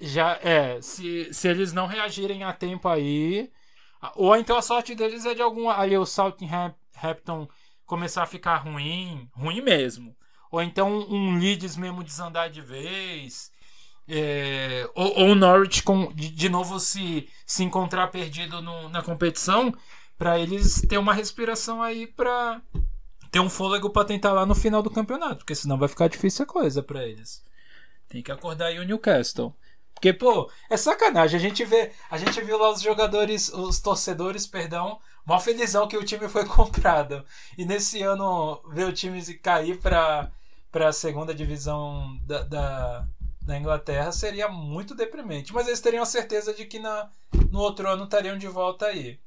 [0.00, 3.50] Já é, se, se eles não reagirem a tempo aí,
[4.14, 7.46] ou então a sorte deles é de algum ali o Southampton
[7.90, 10.16] começar a ficar ruim, ruim mesmo.
[10.48, 13.50] Ou então um Leeds mesmo desandar de vez.
[14.08, 19.74] É, ou, o Norwich com, de, de, novo se, se encontrar perdido no, na competição
[20.16, 22.62] para eles ter uma respiração aí para
[23.30, 26.44] ter um fôlego para tentar lá no final do campeonato, porque senão vai ficar difícil
[26.44, 27.44] a coisa para eles.
[28.08, 29.54] Tem que acordar aí o Newcastle.
[29.94, 31.36] Porque, pô, é sacanagem.
[31.36, 34.98] A gente vê, a gente viu lá os jogadores, os torcedores, perdão,
[35.30, 37.24] Mó felizão que o time foi comprado.
[37.56, 40.28] E nesse ano ver o time cair para
[40.74, 43.06] a segunda divisão da, da,
[43.40, 45.54] da, Inglaterra seria muito deprimente.
[45.54, 47.08] Mas eles teriam a certeza de que na,
[47.48, 49.20] no outro ano estariam de volta aí.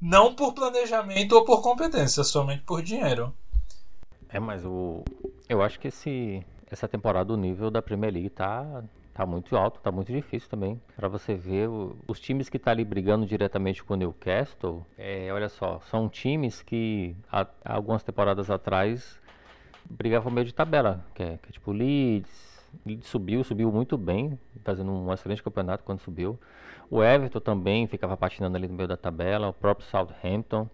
[0.00, 3.32] Não por planejamento ou por competência, somente por dinheiro.
[4.28, 5.04] É, mas o.
[5.48, 8.82] Eu acho que esse, essa temporada o nível da Premier League tá
[9.14, 10.80] Tá muito alto, tá muito difícil também.
[10.96, 15.32] Para você ver, o, os times que tá ali brigando diretamente com o Newcastle, é,
[15.32, 19.20] olha só, são times que há, há algumas temporadas atrás
[19.88, 22.54] brigavam meio de tabela, que é, que é tipo Leeds.
[22.84, 26.36] Leeds subiu, subiu muito bem, fazendo um excelente campeonato quando subiu.
[26.90, 30.68] O Everton também ficava patinando ali no meio da tabela, o próprio Southampton.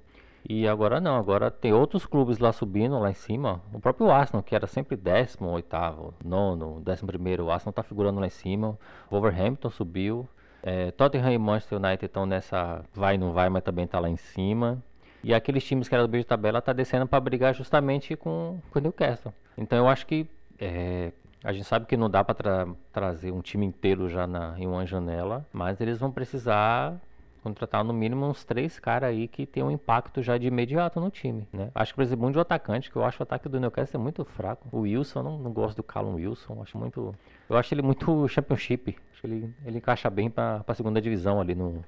[0.49, 3.61] E agora não, agora tem outros clubes lá subindo, lá em cima.
[3.73, 8.21] O próprio Arsenal, que era sempre décimo, oitavo, nono, décimo primeiro, o Arsenal tá figurando
[8.21, 8.79] lá em cima.
[9.11, 10.29] Wolverhampton subiu.
[10.63, 14.17] É, Tottenham e Manchester United estão nessa vai não vai, mas também tá lá em
[14.17, 14.83] cima.
[15.23, 18.59] E aqueles times que eram do meio de tabela tá descendo para brigar justamente com,
[18.71, 19.33] com o Newcastle.
[19.57, 20.27] Então eu acho que
[20.59, 21.13] é,
[21.45, 24.67] a gente sabe que não dá para tra trazer um time inteiro já na, em
[24.67, 26.99] uma janela, mas eles vão precisar
[27.43, 31.11] contratar no mínimo uns três caras aí que tem um impacto já de imediato no
[31.11, 31.71] time, né?
[31.75, 34.03] Acho que, por exemplo, um de atacante, que eu acho o ataque do Newcastle é
[34.03, 34.69] muito fraco.
[34.71, 37.15] O Wilson, não, não gosto do Callum Wilson, acho muito...
[37.49, 41.41] Eu acho ele muito championship, acho que ele, ele encaixa bem pra, pra segunda divisão
[41.41, 41.85] ali no,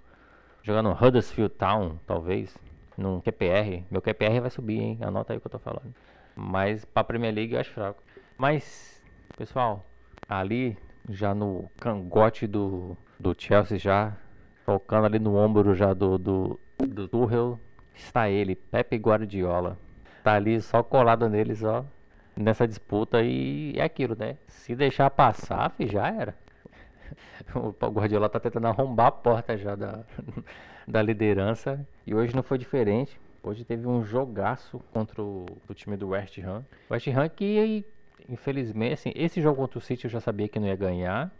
[0.62, 2.56] jogar no Huddersfield Town, talvez,
[2.96, 3.84] num QPR.
[3.90, 4.98] Meu QPR vai subir, hein?
[5.02, 5.94] Anota aí o que eu tô falando.
[6.34, 8.02] Mas pra Premier League eu acho fraco.
[8.38, 9.02] Mas,
[9.36, 9.84] pessoal,
[10.28, 10.76] ali
[11.08, 14.16] já no cangote do, do Chelsea já,
[14.72, 17.58] tocando ali no ombro já do, do, do Tuchel,
[17.94, 19.76] está ele, Pepe Guardiola.
[20.24, 21.84] Tá ali só colado neles, ó,
[22.34, 24.38] nessa disputa e é aquilo, né?
[24.46, 26.34] Se deixar passar, fi, já era.
[27.54, 30.04] O Guardiola tá tentando arrombar a porta já da,
[30.88, 33.20] da liderança e hoje não foi diferente.
[33.42, 36.64] Hoje teve um jogaço contra o, o time do West Ham.
[36.88, 37.84] West Ham que,
[38.28, 41.30] infelizmente, assim, esse jogo contra o City eu já sabia que não ia ganhar.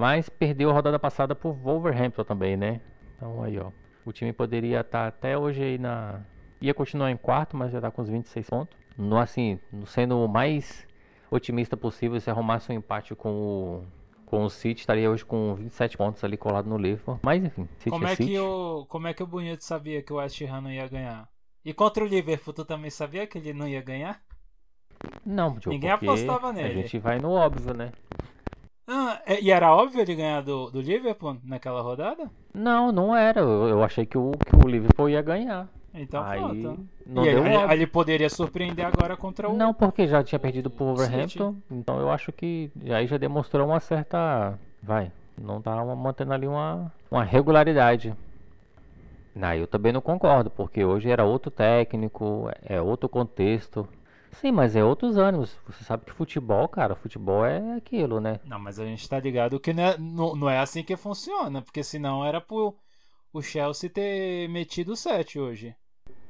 [0.00, 2.80] Mas perdeu a rodada passada por Wolverhampton também, né?
[3.16, 3.70] Então aí, ó.
[4.02, 6.22] O time poderia estar tá até hoje aí na.
[6.58, 8.78] Ia continuar em quarto, mas já tá com os 26 pontos.
[8.96, 10.86] No, assim, sendo o mais
[11.30, 13.84] otimista possível, se arrumasse um empate com o,
[14.24, 17.20] com o City, estaria hoje com 27 pontos ali colado no Liverpool.
[17.22, 18.30] Mas enfim, City como é, é City.
[18.30, 21.28] que o Como é que o Bonito sabia que o West Ham não ia ganhar?
[21.62, 24.22] E contra o Liverpool, tu também sabia que ele não ia ganhar?
[25.24, 26.68] Não, Joe, Ninguém apostava nele.
[26.68, 27.92] A gente vai no óbvio, né?
[28.92, 32.28] Ah, é, e era óbvio ele ganhar do, do Liverpool naquela rodada?
[32.52, 33.40] Não, não era.
[33.40, 35.68] Eu, eu achei que o, que o Liverpool ia ganhar.
[35.94, 36.40] Então aí,
[37.06, 39.56] Não e ele, ele, ele, poderia surpreender agora contra o.
[39.56, 41.54] Não, porque já tinha perdido pro Wolverhampton.
[41.70, 44.58] Então eu acho que aí já demonstrou uma certa.
[44.82, 45.12] Vai.
[45.40, 48.12] Não tá mantendo ali uma, uma regularidade.
[49.34, 53.88] Não, eu também não concordo, porque hoje era outro técnico, é outro contexto.
[54.32, 55.56] Sim, mas é outros ânimos.
[55.66, 58.40] Você sabe que futebol, cara, futebol é aquilo, né?
[58.44, 61.60] Não, mas a gente tá ligado que não é, não, não é assim que funciona,
[61.62, 62.76] porque senão era pro
[63.32, 65.74] o Chelsea ter metido 7 hoje.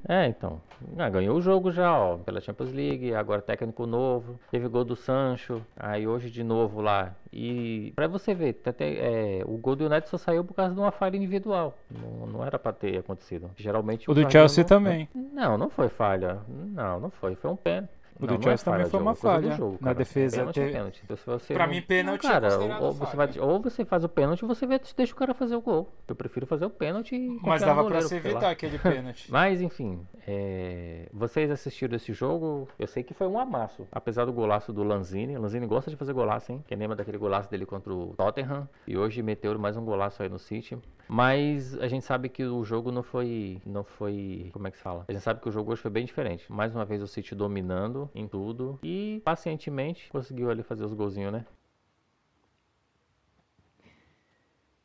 [0.08, 0.60] É, então.
[0.96, 4.96] Ah, ganhou o jogo já, ó, pela Champions League, agora técnico novo, teve gol do
[4.96, 7.14] Sancho, aí hoje de novo lá.
[7.32, 10.80] E pra você ver, até, é, o gol do United só saiu por causa de
[10.80, 11.76] uma falha individual.
[11.90, 13.50] Não, não era pra ter acontecido.
[13.56, 15.08] Geralmente o, o do Chelsea não, também.
[15.14, 16.38] Não, não foi falha.
[16.48, 17.34] Não, não foi.
[17.34, 17.99] Foi um pênalti.
[18.20, 20.38] O do Chelsea é também foi uma falha jogo, na defesa.
[20.38, 21.00] Pênalti, é pênalti.
[21.04, 21.74] Então, se você pra não...
[21.74, 25.12] mim, pênalti não, cara, ou, você vai, ou você faz o pênalti ou você deixa
[25.12, 25.88] o cara fazer o gol.
[26.08, 29.30] Eu prefiro fazer o pênalti e Mas dava goleiro, pra se evitar aquele pênalti.
[29.32, 31.08] Mas, enfim, é...
[31.12, 33.86] vocês assistiram esse jogo, eu sei que foi um amasso.
[33.92, 35.36] Apesar do golaço do Lanzini.
[35.36, 36.64] Lanzini gosta de fazer golaço, hein?
[36.66, 38.68] Quem lembra daquele golaço dele contra o Tottenham.
[38.86, 40.78] E hoje meteu mais um golaço aí no City.
[41.08, 43.60] Mas a gente sabe que o jogo não foi.
[43.66, 44.50] Não foi.
[44.52, 45.04] Como é que se fala?
[45.08, 46.50] A gente sabe que o jogo hoje foi bem diferente.
[46.50, 48.78] Mais uma vez o City dominando em tudo.
[48.82, 51.46] E pacientemente conseguiu ali fazer os golzinhos, né?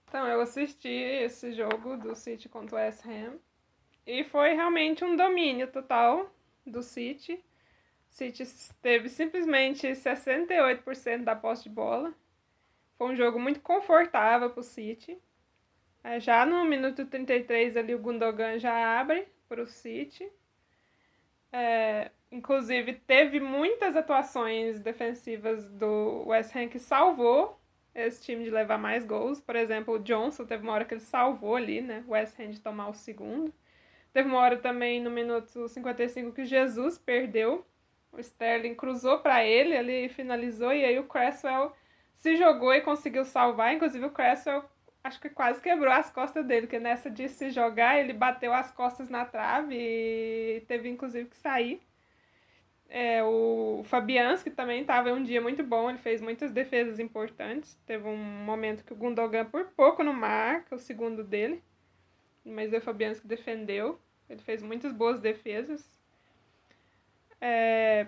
[0.07, 3.37] Então, eu assisti esse jogo do City contra o West Ham.
[4.05, 6.29] E foi realmente um domínio total
[6.65, 7.43] do City.
[8.09, 8.43] City
[8.81, 12.13] teve simplesmente 68% da posse de bola.
[12.97, 15.17] Foi um jogo muito confortável para o City.
[16.03, 20.31] É, já no minuto 33 ali o Gundogan já abre para o City.
[21.51, 27.59] É, inclusive teve muitas atuações defensivas do West Ham que salvou
[27.93, 29.39] esse time de levar mais gols.
[29.39, 32.03] Por exemplo, o Johnson teve uma hora que ele salvou ali, né?
[32.07, 33.53] O West Ham de tomar o segundo.
[34.13, 37.65] Teve uma hora também no minuto 55 que Jesus perdeu.
[38.11, 41.73] O Sterling cruzou para ele, ele finalizou e aí o Cresswell
[42.15, 43.73] se jogou e conseguiu salvar.
[43.73, 44.63] Inclusive o Cresswell
[45.03, 48.71] acho que quase quebrou as costas dele, que nessa de se jogar, ele bateu as
[48.71, 51.81] costas na trave e teve inclusive que sair.
[52.89, 57.77] É, o Fabianski também estava em um dia muito bom, ele fez muitas defesas importantes.
[57.85, 61.63] Teve um momento que o Gundogan por pouco não marca, o segundo dele,
[62.45, 63.99] mas o Fabianski defendeu.
[64.29, 65.89] Ele fez muitas boas defesas.
[67.41, 68.07] É,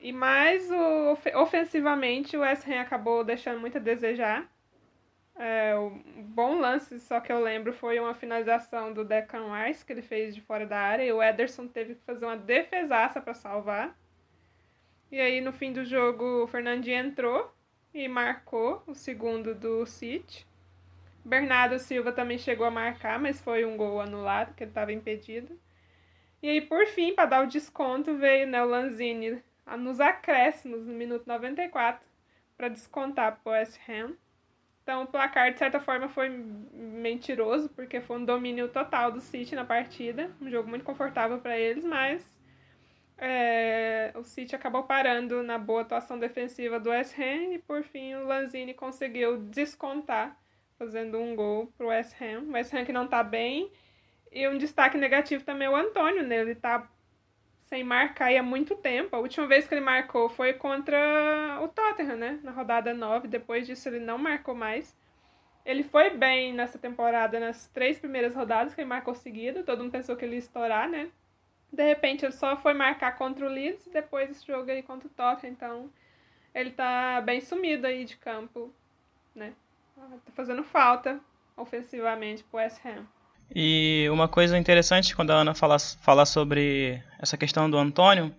[0.00, 4.50] e mais o, ofensivamente o West Ham acabou deixando muito a desejar.
[5.36, 5.90] É, o
[6.22, 10.34] bom lance, só que eu lembro, foi uma finalização do Declan Rice, que ele fez
[10.34, 13.96] de fora da área, e o Ederson teve que fazer uma defesaça para salvar.
[15.12, 17.54] E aí, no fim do jogo, o Fernandinho entrou
[17.92, 20.46] e marcou o segundo do City.
[21.22, 25.60] Bernardo Silva também chegou a marcar, mas foi um gol anulado, que ele estava impedido.
[26.42, 29.42] E aí, por fim, para dar o desconto, veio né, o Lanzini
[29.78, 32.02] nos acréscimos, no minuto 94,
[32.56, 34.14] para descontar para o West Ham.
[34.82, 39.54] Então o placar, de certa forma, foi mentiroso, porque foi um domínio total do City
[39.54, 40.30] na partida.
[40.40, 42.31] Um jogo muito confortável para eles, mas
[43.18, 48.14] é, o City acabou parando na boa atuação defensiva do West Ham e por fim
[48.14, 50.36] o Lanzini conseguiu descontar,
[50.78, 52.42] fazendo um gol para o West Ham.
[52.48, 53.70] O West Ham que não está bem.
[54.30, 56.40] E um destaque negativo também é o Antônio, né?
[56.40, 56.88] Ele está
[57.62, 59.14] sem marcar há muito tempo.
[59.14, 62.40] A última vez que ele marcou foi contra o Tottenham, né?
[62.42, 63.28] Na rodada 9.
[63.28, 64.96] Depois disso ele não marcou mais.
[65.64, 69.64] ele foi bem nessa temporada nas três primeiras rodadas que ele marcou seguido.
[69.64, 71.10] Todo mundo pensou que ele ia estourar, né?
[71.72, 75.08] De repente ele só foi marcar contra o Leeds e depois esse jogo aí contra
[75.08, 75.52] o Tottenham.
[75.52, 75.90] Então
[76.54, 78.72] ele tá bem sumido aí de campo,
[79.34, 79.52] né?
[79.96, 81.18] Tá fazendo falta
[81.56, 83.06] ofensivamente pro West Ham.
[83.54, 88.34] E uma coisa interessante quando a Ana fala, fala sobre essa questão do Antônio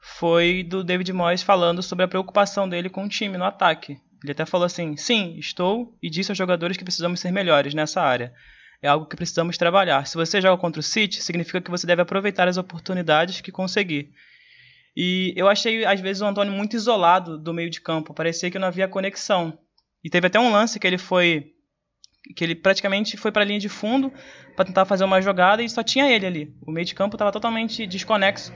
[0.00, 3.98] foi do David Moyes falando sobre a preocupação dele com o time no ataque.
[4.22, 8.02] Ele até falou assim: sim, estou e disse aos jogadores que precisamos ser melhores nessa
[8.02, 8.32] área.
[8.84, 10.06] É algo que precisamos trabalhar.
[10.06, 14.12] Se você joga contra o City, significa que você deve aproveitar as oportunidades que conseguir.
[14.94, 18.12] E eu achei, às vezes, o Antônio muito isolado do meio de campo.
[18.12, 19.58] Parecia que não havia conexão.
[20.04, 21.54] E teve até um lance que ele foi.
[22.36, 24.12] que ele praticamente foi para a linha de fundo
[24.54, 26.54] para tentar fazer uma jogada e só tinha ele ali.
[26.60, 28.52] O meio de campo estava totalmente desconexo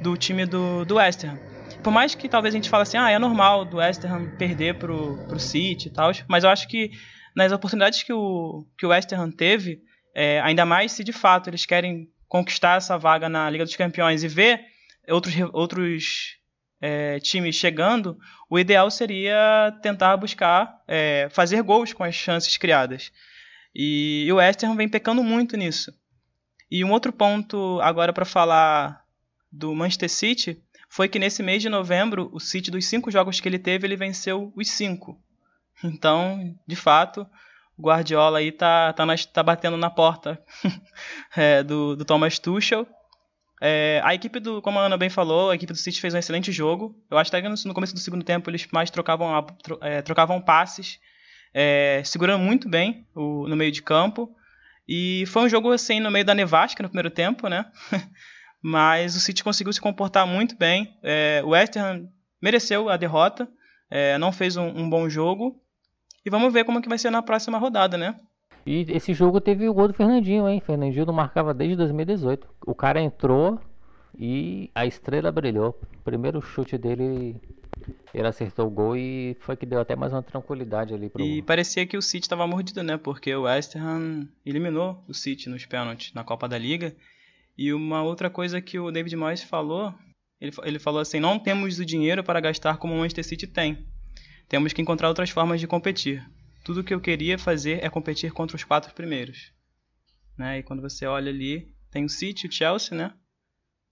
[0.00, 1.40] do time do, do West Ham.
[1.82, 4.76] Por mais que talvez a gente fale assim, ah, é normal do West Ham perder
[4.76, 6.92] pro, pro City e tal, mas eu acho que
[7.34, 9.82] nas oportunidades que o, que o West Ham teve,
[10.14, 14.22] é, ainda mais se de fato eles querem conquistar essa vaga na Liga dos Campeões
[14.22, 14.64] e ver
[15.08, 16.38] outros, outros
[16.80, 18.18] é, times chegando,
[18.50, 23.12] o ideal seria tentar buscar é, fazer gols com as chances criadas.
[23.74, 25.92] E, e o West Ham vem pecando muito nisso.
[26.70, 29.02] E um outro ponto agora para falar
[29.50, 33.48] do Manchester City foi que nesse mês de novembro, o City dos cinco jogos que
[33.48, 35.18] ele teve, ele venceu os cinco.
[35.84, 37.26] Então, de fato,
[37.76, 40.42] o Guardiola aí tá, tá, tá batendo na porta
[41.36, 42.86] é, do, do Thomas Tuchel
[43.64, 46.18] é, a equipe do, como a Ana bem falou, a equipe do City fez um
[46.18, 47.00] excelente jogo.
[47.08, 49.46] Eu acho que no começo do segundo tempo eles mais trocavam,
[49.80, 50.98] é, trocavam passes,
[51.54, 54.34] é, segurando muito bem o, no meio de campo.
[54.88, 57.64] E foi um jogo assim no meio da nevasca no primeiro tempo, né?
[58.60, 60.98] Mas o City conseguiu se comportar muito bem.
[61.00, 62.08] É, o West Ham
[62.42, 63.48] mereceu a derrota,
[63.88, 65.61] é, não fez um, um bom jogo.
[66.24, 68.18] E vamos ver como é que vai ser na próxima rodada, né?
[68.64, 70.62] E esse jogo teve o gol do Fernandinho, hein?
[70.64, 72.46] Fernandinho não marcava desde 2018.
[72.66, 73.60] O cara entrou
[74.16, 75.78] e a estrela brilhou.
[76.04, 77.36] Primeiro chute dele,
[78.14, 81.24] ele acertou o gol e foi que deu até mais uma tranquilidade ali pro...
[81.24, 82.96] E parecia que o City estava mordido, né?
[82.96, 86.94] Porque o West Ham eliminou o City nos pênaltis na Copa da Liga.
[87.58, 89.92] E uma outra coisa que o David Moyes falou,
[90.40, 93.86] ele, ele falou assim: não temos o dinheiro para gastar como o Manchester City tem.
[94.52, 96.24] Temos que encontrar outras formas de competir
[96.64, 99.52] tudo que eu queria fazer é competir contra os quatro primeiros.
[100.38, 100.58] Né?
[100.58, 103.12] E quando você olha ali, tem o City, o Chelsea, né?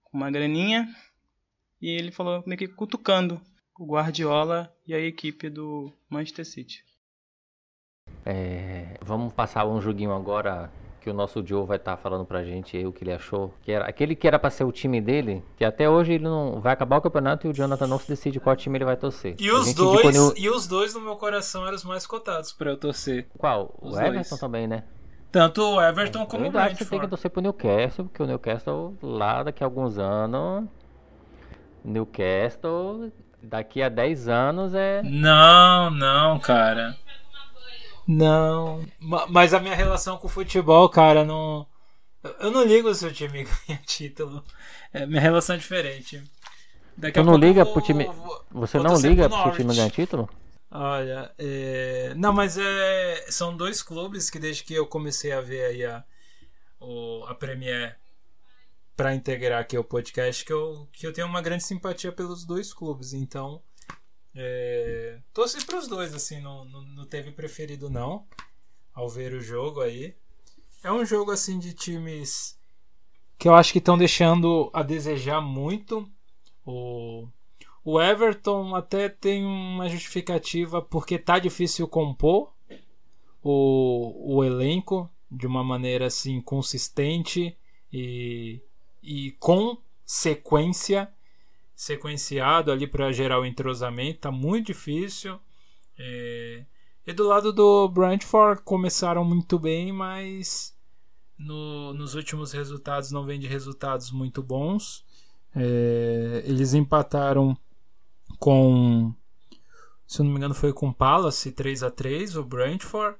[0.03, 0.87] Com uma graninha.
[1.81, 3.41] E ele falou meio que cutucando
[3.77, 6.83] o Guardiola e a equipe do Manchester City.
[8.25, 12.43] É, vamos passar um joguinho agora que o nosso Joe vai estar tá falando pra
[12.43, 13.53] gente aí o que ele achou.
[13.61, 16.61] Que era aquele que era pra ser o time dele, que até hoje ele não
[16.61, 19.35] vai acabar o campeonato e o Jonathan não se decide qual time ele vai torcer.
[19.39, 20.33] E os dois, no...
[20.37, 23.27] e os dois no meu coração eram os mais cotados para eu torcer.
[23.37, 23.73] Qual?
[23.81, 24.07] Os o dois.
[24.07, 24.83] Everton também, né?
[25.31, 26.83] Tanto o Everton como o Brentford.
[26.83, 30.67] Você tem que torcer pro Newcastle, porque o Newcastle lá daqui a alguns anos
[31.83, 33.11] Newcastle
[33.41, 36.95] daqui a 10 anos é Não, não, cara.
[38.07, 38.85] Não.
[39.29, 41.65] Mas a minha relação com o futebol, cara, não.
[42.39, 44.43] Eu não ligo se o time ganha título.
[44.93, 46.21] É, minha relação é diferente.
[46.95, 48.09] Daqui tu não liga vou, pro time.
[48.51, 50.29] Você não liga pro, pro time ganhar título?
[50.69, 52.13] Olha, é...
[52.15, 53.25] não, mas é...
[53.29, 56.03] são dois clubes que desde que eu comecei a ver aí a,
[56.79, 57.97] o, a Premier
[58.95, 62.73] para integrar aqui o podcast, que eu, que eu tenho uma grande simpatia pelos dois
[62.73, 63.13] clubes.
[63.13, 63.61] Então,
[64.35, 68.25] é, torci os dois, assim, não, não, não, teve preferido não,
[68.93, 70.15] ao ver o jogo aí.
[70.83, 72.59] É um jogo, assim, de times
[73.41, 76.07] que eu acho que estão deixando a desejar muito.
[76.63, 77.27] O,
[77.83, 82.53] o Everton até tem uma justificativa porque tá difícil compor
[83.41, 87.57] o, o elenco de uma maneira, assim, consistente
[87.91, 88.61] e,
[89.01, 91.11] e com sequência
[91.81, 95.39] sequenciado ali para gerar o entrosamento, tá muito difícil.
[95.97, 96.63] É...
[97.07, 100.77] E do lado do Brentford começaram muito bem, mas
[101.35, 105.03] no, nos últimos resultados não vem de resultados muito bons.
[105.55, 106.43] É...
[106.45, 107.57] Eles empataram
[108.37, 109.11] com,
[110.05, 113.17] se eu não me engano, foi com Palace 3 a 3 o Brentford.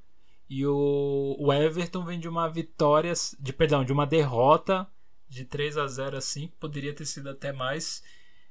[0.47, 4.87] E o, o Everton vem de uma vitória, de perdão, de uma derrota
[5.27, 8.03] de 3 a 0 assim, poderia ter sido até mais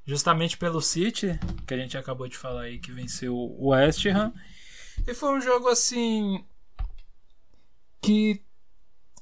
[0.04, 4.32] justamente pelo City, que a gente acabou de falar aí que venceu o West Ham.
[5.06, 6.44] E foi um jogo assim
[8.00, 8.42] que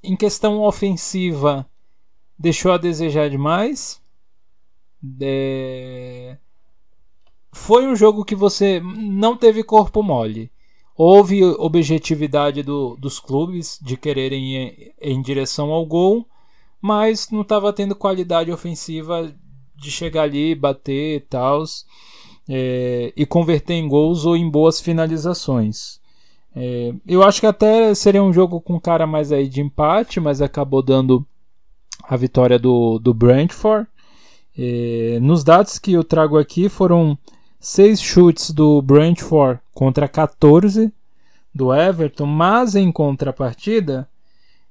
[0.02, 1.68] em questão ofensiva
[2.38, 4.00] deixou a desejar demais.
[5.20, 6.38] É...
[7.52, 10.50] Foi um jogo que você não teve corpo mole.
[10.94, 16.28] houve objetividade do, dos clubes de quererem ir em direção ao gol,
[16.80, 19.34] mas não estava tendo qualidade ofensiva
[19.78, 21.62] de chegar ali, bater e tal,
[22.48, 26.00] é, e converter em gols ou em boas finalizações.
[26.54, 30.42] É, eu acho que até seria um jogo com cara mais aí de empate, mas
[30.42, 31.24] acabou dando
[32.02, 33.86] a vitória do, do Brentford.
[34.58, 37.16] É, nos dados que eu trago aqui foram
[37.60, 40.92] 6 chutes do Brentford contra 14
[41.54, 44.08] do Everton, mas em contrapartida,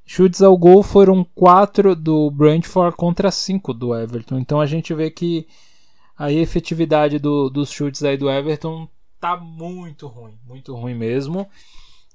[0.08, 4.40] chutes ao gol foram 4 do Brentford contra 5 do Everton.
[4.40, 5.46] Então a gente vê que
[6.18, 8.90] a efetividade do, dos chutes aí do Everton
[9.20, 11.48] tá muito ruim, muito ruim mesmo.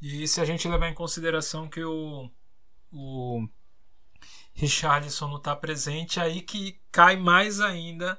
[0.01, 2.31] E se a gente levar em consideração que o,
[2.91, 3.47] o
[4.55, 8.19] Richarlison não está presente, aí que cai mais ainda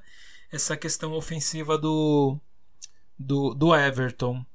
[0.51, 2.39] essa questão ofensiva do,
[3.17, 4.45] do, do Everton.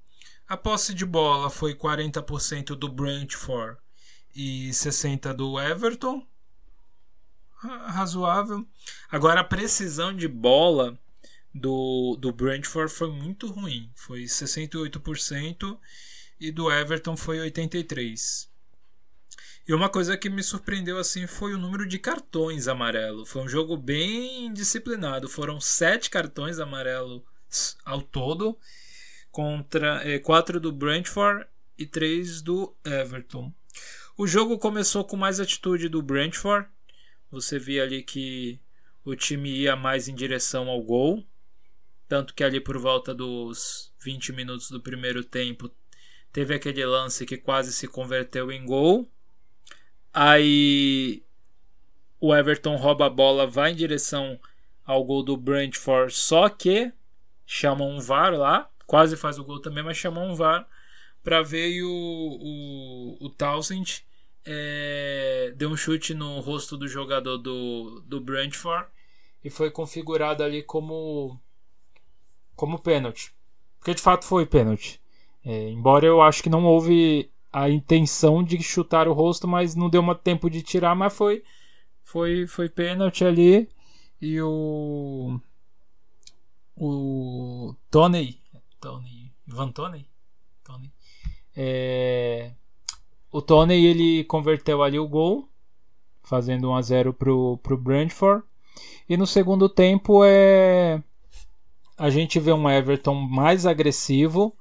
[0.47, 3.79] A posse de bola foi 40% do Brentford
[4.39, 6.25] e 60% do Everton.
[7.57, 8.65] Razoável.
[9.11, 10.97] Agora a precisão de bola
[11.53, 13.91] do, do Brentford foi muito ruim.
[13.97, 15.77] Foi 68%
[16.39, 18.47] e do Everton foi 83%.
[19.67, 23.27] E uma coisa que me surpreendeu assim foi o número de cartões amarelo.
[23.27, 25.29] Foi um jogo bem disciplinado.
[25.29, 27.23] Foram sete cartões amarelos
[27.85, 28.57] ao todo,
[29.33, 31.45] contra é, quatro do Brentford
[31.77, 33.53] e três do Everton.
[34.21, 36.69] O jogo começou com mais atitude do Brentford.
[37.31, 38.59] Você via ali que
[39.05, 41.25] o time ia mais em direção ao gol.
[42.09, 45.71] Tanto que ali por volta dos 20 minutos do primeiro tempo
[46.33, 49.09] teve aquele lance que quase se converteu em gol.
[50.13, 51.23] Aí
[52.21, 54.37] o Everton rouba a bola, vai em direção
[54.85, 56.93] ao gol do Brentford, só que
[57.47, 60.69] chamam um VAR lá, quase faz o gol também, mas chamam um VAR
[61.23, 61.89] para ver o,
[63.21, 64.08] o, o Townsend
[64.51, 68.89] é, deu um chute no rosto do jogador do, do Brentford
[69.45, 71.39] e foi configurado ali como
[72.57, 73.33] como pênalti.
[73.79, 75.01] Porque de fato foi pênalti.
[75.45, 79.91] É, embora eu acho que não houve a intenção de chutar o rosto, mas não
[79.91, 81.45] deu tempo de tirar, mas foi
[82.03, 83.69] foi foi pênalti ali
[84.21, 85.39] e o
[86.75, 88.41] o Tony
[88.81, 90.09] Tony Ivan Tony
[90.65, 90.93] Tony
[91.55, 92.53] é,
[93.31, 95.49] o Tony ele converteu ali o gol
[96.23, 98.45] fazendo 1 a 0 pro pro Brentford.
[99.09, 101.03] E no segundo tempo é
[101.97, 104.55] a gente vê um Everton mais agressivo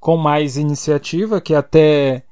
[0.00, 2.24] com mais iniciativa, que até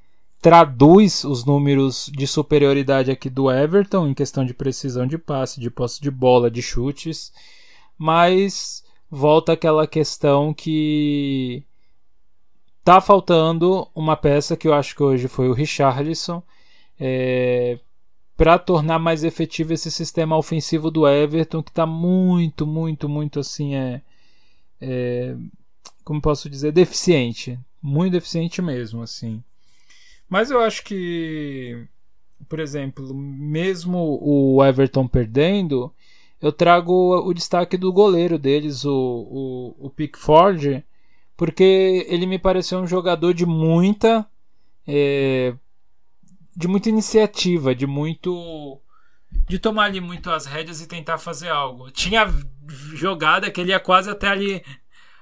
[0.42, 5.70] traduz os números de superioridade aqui do Everton em questão de precisão de passe, de
[5.70, 7.32] posse de bola, de chutes,
[7.96, 11.62] mas volta aquela questão que
[12.90, 16.42] tá faltando uma peça que eu acho que hoje foi o Richarlison
[16.98, 17.78] é,
[18.36, 23.76] para tornar mais efetivo esse sistema ofensivo do Everton que está muito, muito, muito assim
[23.76, 24.02] é,
[24.80, 25.36] é
[26.02, 27.56] como posso dizer, deficiente.
[27.80, 29.40] Muito deficiente mesmo, assim.
[30.28, 31.86] Mas eu acho que,
[32.48, 35.94] por exemplo, mesmo o Everton perdendo,
[36.42, 40.84] eu trago o destaque do goleiro deles, o, o, o Pickford,
[41.40, 44.26] porque ele me pareceu um jogador de muita.
[44.86, 45.54] É,
[46.54, 48.78] de muita iniciativa, de muito.
[49.48, 51.90] de tomar ali muito as rédeas e tentar fazer algo.
[51.90, 52.30] Tinha
[52.92, 54.62] jogada que ele ia quase até ali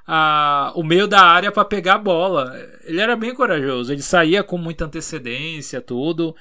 [0.05, 2.53] a, o meio da área para pegar a bola.
[2.83, 6.35] Ele era bem corajoso, ele saía com muita antecedência, tudo.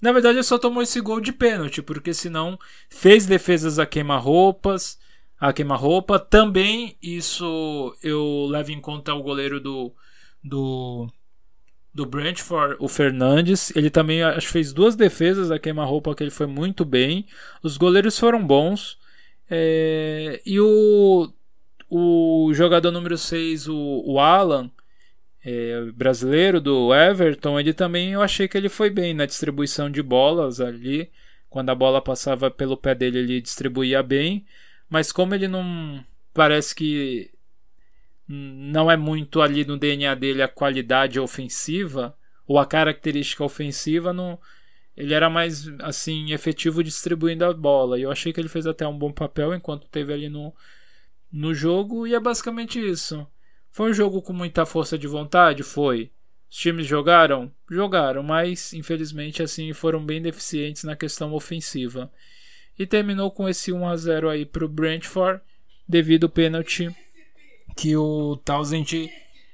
[0.00, 2.58] Na verdade, ele só tomou esse gol de pênalti, porque senão
[2.90, 4.98] fez defesas a queima-roupas,
[5.42, 6.20] a queima-roupa.
[6.20, 9.92] Também isso eu levo em conta o goleiro do
[10.42, 11.10] do
[11.92, 16.46] do Brentford, o Fernandes, ele também acho fez duas defesas a queima-roupa que ele foi
[16.46, 17.26] muito bem.
[17.62, 18.98] Os goleiros foram bons.
[19.50, 21.32] É, e o
[21.90, 24.70] o jogador número 6, o, o Alan,
[25.44, 30.02] é, brasileiro do Everton, ele também eu achei que ele foi bem na distribuição de
[30.02, 31.10] bolas ali.
[31.50, 34.46] Quando a bola passava pelo pé dele, ele distribuía bem.
[34.92, 36.04] Mas como ele não.
[36.34, 37.30] Parece que
[38.28, 42.14] não é muito ali no DNA dele a qualidade ofensiva
[42.46, 44.38] ou a característica ofensiva, não,
[44.94, 47.98] ele era mais assim efetivo distribuindo a bola.
[47.98, 50.54] E eu achei que ele fez até um bom papel enquanto teve ali no,
[51.32, 53.26] no jogo e é basicamente isso.
[53.70, 55.62] Foi um jogo com muita força de vontade?
[55.62, 56.10] Foi.
[56.50, 57.50] Os times jogaram?
[57.70, 62.12] Jogaram, mas infelizmente assim foram bem deficientes na questão ofensiva.
[62.82, 65.40] E terminou com esse 1 a 0 aí para o Brentford
[65.88, 66.92] devido ao pênalti
[67.76, 69.08] que o Townsend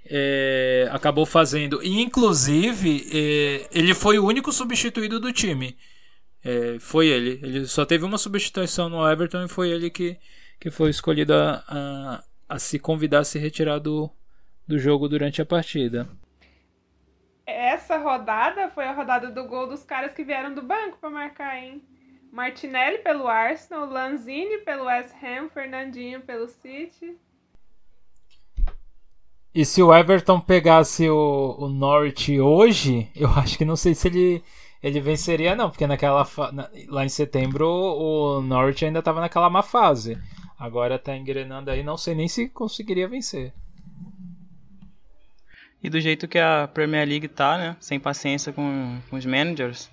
[0.07, 1.83] é, acabou fazendo.
[1.83, 5.77] E, inclusive, é, ele foi o único substituído do time.
[6.43, 7.39] É, foi ele.
[7.43, 10.17] Ele só teve uma substituição no Everton e foi ele que,
[10.59, 14.11] que foi escolhido a, a, a se convidar a se retirar do,
[14.67, 16.09] do jogo durante a partida.
[17.45, 21.59] Essa rodada foi a rodada do gol dos caras que vieram do banco para marcar,
[21.59, 21.83] hein?
[22.33, 27.17] Martinelli pelo Arsenal, Lanzini pelo West Ham, Fernandinho pelo City.
[29.55, 34.09] E se o Everton pegasse o, o Norwich hoje, eu acho que não sei se
[34.09, 34.45] ele,
[34.83, 39.63] ele venceria, não, porque naquela na, lá em setembro o Norwich ainda estava naquela má
[39.63, 40.19] fase.
[40.59, 43.53] Agora está engrenando aí, não sei nem se conseguiria vencer.
[45.83, 49.89] E do jeito que a Premier League tá, né, sem paciência com, com os managers,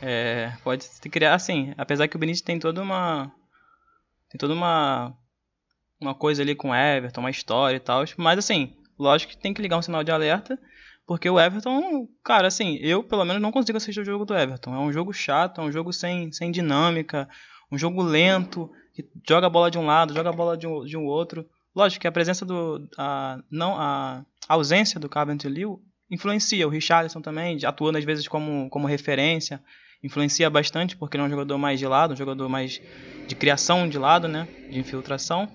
[0.00, 3.32] é, pode se criar assim, apesar que o Benítez tem toda uma
[4.30, 5.16] tem toda uma
[6.00, 9.52] uma coisa ali com o Everton, uma história e tal, mas assim, lógico que tem
[9.52, 10.58] que ligar um sinal de alerta,
[11.08, 14.74] porque o Everton, cara, assim, eu pelo menos não consigo assistir o jogo do Everton.
[14.74, 17.26] É um jogo chato, é um jogo sem, sem dinâmica,
[17.72, 20.84] um jogo lento, que joga a bola de um lado, joga a bola de um,
[20.84, 21.48] de um outro.
[21.74, 27.22] Lógico que a presença do a, não a, ausência do Cavent Liu influencia o Richarlison
[27.22, 29.62] também, atuando às vezes como, como referência,
[30.02, 32.80] influencia bastante porque ele é um jogador mais de lado, um jogador mais
[33.26, 35.48] de criação de lado, né, de infiltração.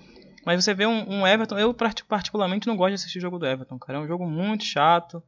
[0.46, 3.46] Mas você vê um, um, Everton, eu particularmente não gosto de assistir o jogo do
[3.46, 5.24] Everton, cara, é um jogo muito chato.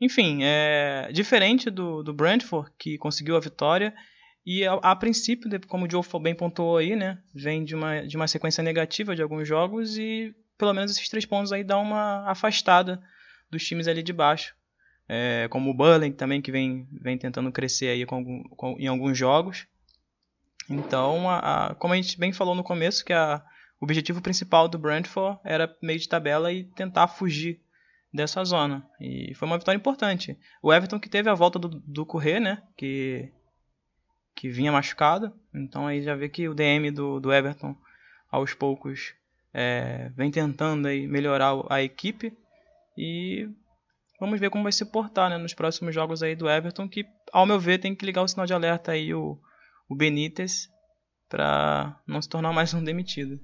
[0.00, 3.94] Enfim, é diferente do, do Brentford que conseguiu a vitória
[4.44, 8.16] e a, a princípio, como o Joe bem pontuou aí, né, vem de uma, de
[8.16, 12.30] uma sequência negativa de alguns jogos e pelo menos esses três pontos aí dão uma
[12.30, 13.02] afastada
[13.50, 14.54] dos times ali de baixo
[15.08, 19.16] é, como o Burling também, que vem, vem tentando crescer aí com, com, em alguns
[19.16, 19.66] jogos.
[20.68, 23.42] Então, a, a, como a gente bem falou no começo, que a,
[23.80, 27.60] o objetivo principal do Brentford era meio de tabela e tentar fugir
[28.12, 28.88] dessa zona.
[29.00, 30.38] E foi uma vitória importante.
[30.62, 32.62] O Everton que teve a volta do, do Correr, né?
[32.76, 33.30] Que,
[34.34, 35.34] que vinha machucado.
[35.52, 37.76] Então aí já vê que o DM do, do Everton,
[38.30, 39.14] aos poucos,
[39.52, 42.32] é, vem tentando aí melhorar a equipe.
[42.96, 43.48] E
[44.24, 47.44] Vamos ver como vai se portar né, nos próximos jogos aí do Everton, que, ao
[47.44, 49.36] meu ver, tem que ligar o sinal de alerta aí o,
[49.86, 50.66] o Benítez
[51.28, 53.38] para não se tornar mais um demitido.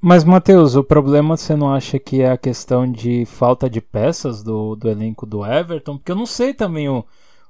[0.00, 4.40] Mas, Matheus, o problema você não acha que é a questão de falta de peças
[4.40, 5.96] do, do elenco do Everton?
[5.98, 7.04] Porque eu não sei também o,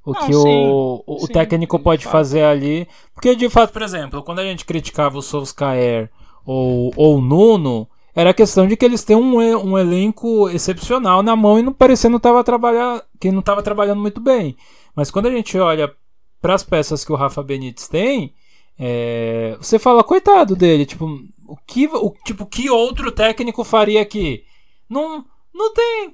[0.07, 2.89] o não, que sim, o, o sim, técnico pode fazer ali.
[3.13, 6.11] Porque, de fato, por exemplo, quando a gente criticava o Solskjaer
[6.47, 11.23] ou, ou o Nuno, era a questão de que eles têm um, um elenco excepcional
[11.23, 14.57] na mão e não parecendo tava trabalhar, que não estava trabalhando muito bem.
[14.95, 15.93] Mas quando a gente olha
[16.41, 18.33] para as peças que o Rafa Benítez tem,
[18.79, 21.07] é, você fala, coitado dele, tipo,
[21.47, 24.45] o que, o, tipo, que outro técnico faria aqui?
[24.89, 26.13] Não, não tem.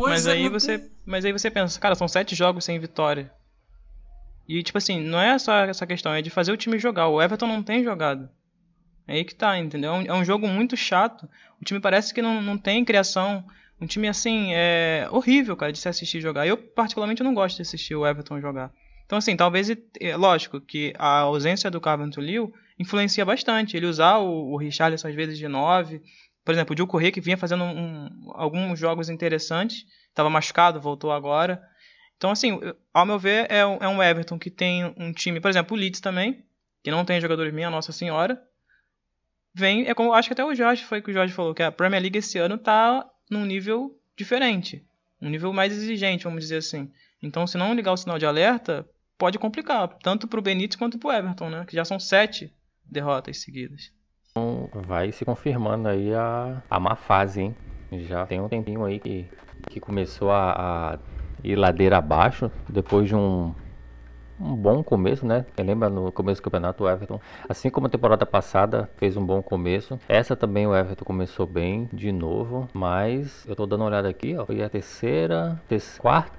[0.00, 0.90] Mas aí você, tem.
[1.06, 3.32] mas aí você pensa, cara, são sete jogos sem vitória.
[4.46, 7.08] E tipo assim, não é só essa questão, é de fazer o time jogar.
[7.08, 8.28] O Everton não tem jogado.
[9.10, 9.94] É aí que tá, entendeu?
[10.06, 11.28] É um jogo muito chato.
[11.60, 13.44] O time parece que não, não tem criação.
[13.80, 16.46] Um time, assim, é horrível, cara, de se assistir jogar.
[16.46, 18.72] Eu, particularmente, não gosto de assistir o Everton jogar.
[19.04, 19.68] Então, assim, talvez,
[20.00, 23.76] é, lógico que a ausência do Carvento Liu influencia bastante.
[23.76, 26.00] Ele usar o, o Richarlison às vezes de 9.
[26.44, 29.86] Por exemplo, o Dil Corrêa, que vinha fazendo um, alguns jogos interessantes.
[30.08, 31.60] Estava machucado, voltou agora.
[32.16, 32.60] Então, assim,
[32.94, 35.40] ao meu ver, é, é um Everton que tem um time...
[35.40, 36.44] Por exemplo, o Leeds também,
[36.84, 38.40] que não tem jogadores minha Nossa Senhora
[39.54, 39.88] vem.
[39.88, 42.02] É como acho que até o Jorge foi que o Jorge falou, que a Premier
[42.02, 44.84] League esse ano tá num nível diferente.
[45.20, 46.90] Um nível mais exigente, vamos dizer assim.
[47.22, 48.88] Então, se não ligar o sinal de alerta,
[49.18, 51.64] pode complicar, tanto para o Benítez quanto para o Everton, né?
[51.66, 52.52] Que já são sete
[52.84, 53.92] derrotas seguidas.
[54.30, 57.56] Então, vai se confirmando aí a, a má fase, hein?
[58.08, 59.26] Já tem um tempinho aí que,
[59.68, 60.98] que começou a, a
[61.44, 63.54] ir ladeira abaixo, depois de um
[64.40, 65.44] um bom começo, né?
[65.54, 69.24] Quem lembra no começo do campeonato o Everton, assim como a temporada passada, fez um
[69.24, 69.98] bom começo.
[70.08, 74.36] Essa também o Everton começou bem de novo, mas eu tô dando uma olhada aqui,
[74.36, 76.38] ó, foi a terceira, terceira quarta,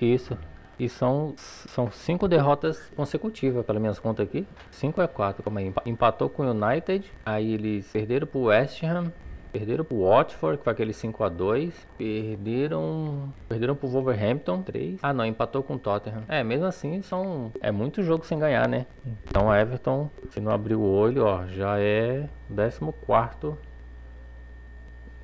[0.00, 0.36] isso.
[0.78, 4.46] E são, são cinco derrotas consecutivas, pelas minhas contas aqui.
[4.70, 5.72] 5 é 4, como aí.
[5.86, 9.10] Empatou com o United, aí eles perderam pro West Ham,
[9.58, 11.72] Perderam pro Watford, que foi aquele 5x2.
[11.96, 13.32] Perderam.
[13.48, 15.00] Perderam pro Wolverhampton 3.
[15.02, 16.24] Ah não, empatou com o Tottenham.
[16.28, 17.50] É, mesmo assim são.
[17.62, 18.84] É muito jogo sem ganhar, né?
[19.24, 23.56] Então a Everton, se não abrir o olho, ó, já é 14.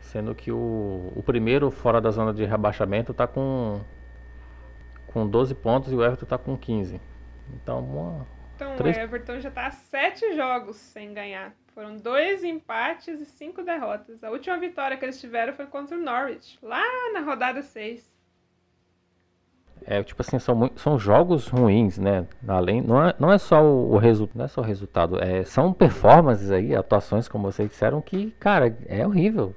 [0.01, 3.81] Sendo que o, o primeiro fora da zona de rebaixamento tá com.
[5.09, 6.99] Com 12 pontos e o Everton tá com 15.
[7.55, 8.27] Então, uma,
[8.63, 8.97] então, Três...
[8.97, 11.53] o Everton já tá há sete jogos sem ganhar.
[11.75, 14.23] Foram dois empates e cinco derrotas.
[14.23, 18.13] A última vitória que eles tiveram foi contra o Norwich, lá na rodada 6.
[19.85, 22.27] É, tipo assim, são, são jogos ruins, né?
[22.47, 25.45] Além, não, é, não é só o, o resultado, não é só o resultado, é,
[25.45, 29.55] são performances aí, atuações, como vocês disseram, que, cara, é horrível.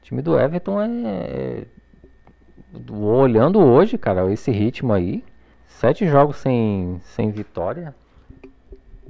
[0.00, 1.66] O time do Everton é, é
[2.90, 5.24] olhando hoje, cara, esse ritmo aí,
[5.66, 7.94] sete jogos sem, sem vitória,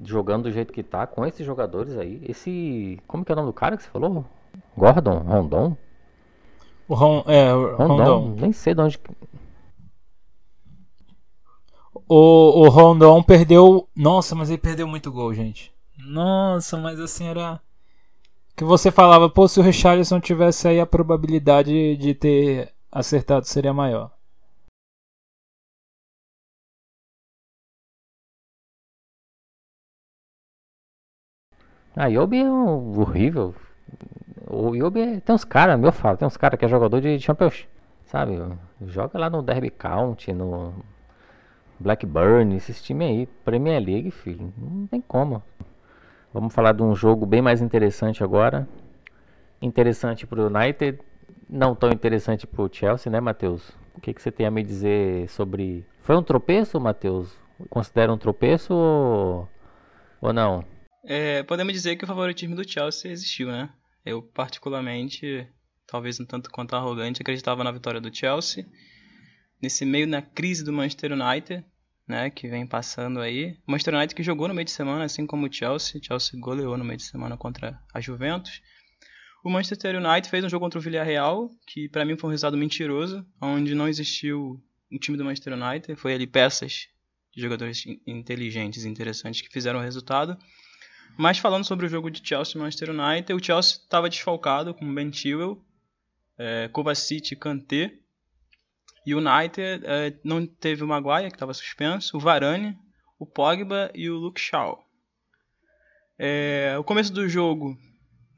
[0.04, 3.48] jogando do jeito que tá, com esses jogadores aí, esse, como que é o nome
[3.48, 4.24] do cara que você falou?
[4.76, 5.76] Gordon, Rondon?
[6.88, 8.36] O Ron, é, o Rondon, Rondon.
[8.40, 8.98] nem sei de onde
[12.14, 13.88] o, o Rondon perdeu.
[13.96, 15.72] Nossa, mas ele perdeu muito gol, gente.
[15.98, 17.58] Nossa, mas assim era.
[18.54, 23.72] Que você falava, pô, se o Richarlison tivesse aí a probabilidade de ter acertado seria
[23.72, 24.10] maior.
[31.94, 33.54] Ah, Yobi é um horrível.
[34.48, 35.20] O Yobi é...
[35.20, 37.66] tem uns caras, meu falo, tem uns caras que é jogador de Champions,
[38.06, 38.40] sabe?
[38.86, 40.72] Joga lá no Derby County, no
[41.78, 45.42] Blackburn, esses times aí, Premier League, filho, não tem como.
[46.32, 48.66] Vamos falar de um jogo bem mais interessante agora.
[49.60, 50.98] Interessante pro United,
[51.48, 53.68] não tão interessante pro Chelsea, né, Matheus?
[53.94, 55.84] O que, que você tem a me dizer sobre.
[56.00, 57.36] Foi um tropeço, Matheus?
[57.68, 59.48] Considera um tropeço ou,
[60.22, 60.64] ou não?
[61.04, 63.72] É, podemos dizer que o favoritismo do Chelsea existiu, né?
[64.04, 65.46] Eu, particularmente,
[65.86, 68.66] talvez um tanto quanto arrogante, acreditava na vitória do Chelsea.
[69.60, 71.64] Nesse meio na crise do Manchester United,
[72.06, 73.56] né, que vem passando aí.
[73.66, 76.00] O Manchester United que jogou no meio de semana, assim como o Chelsea.
[76.02, 78.60] Chelsea goleou no meio de semana contra a Juventus.
[79.44, 82.56] O Manchester United fez um jogo contra o Villarreal, que para mim foi um resultado
[82.56, 86.86] mentiroso, onde não existiu um time do Manchester United, foi ali peças
[87.34, 90.38] de jogadores inteligentes interessantes que fizeram o resultado.
[91.16, 94.94] Mas falando sobre o jogo de Chelsea e Manchester United, o Chelsea estava desfalcado com
[94.94, 95.62] Ben Chilwell,
[96.38, 97.92] é, Kovacic e Kanté,
[99.04, 102.78] e o United é, não teve o Maguire, que estava suspenso, o Varane,
[103.18, 104.82] o Pogba e o Luke Shaw.
[106.18, 107.76] É, o começo do jogo,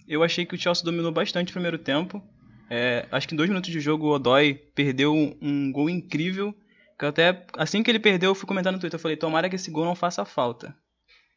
[0.09, 2.23] eu achei que o Chelsea dominou bastante o primeiro tempo.
[2.71, 6.55] É, acho que em dois minutos de jogo o Odoi perdeu um, um, gol incrível.
[6.99, 8.97] Que até assim que ele perdeu, eu fui comentar no Twitter.
[8.97, 10.75] Eu falei, tomara que esse gol não faça falta.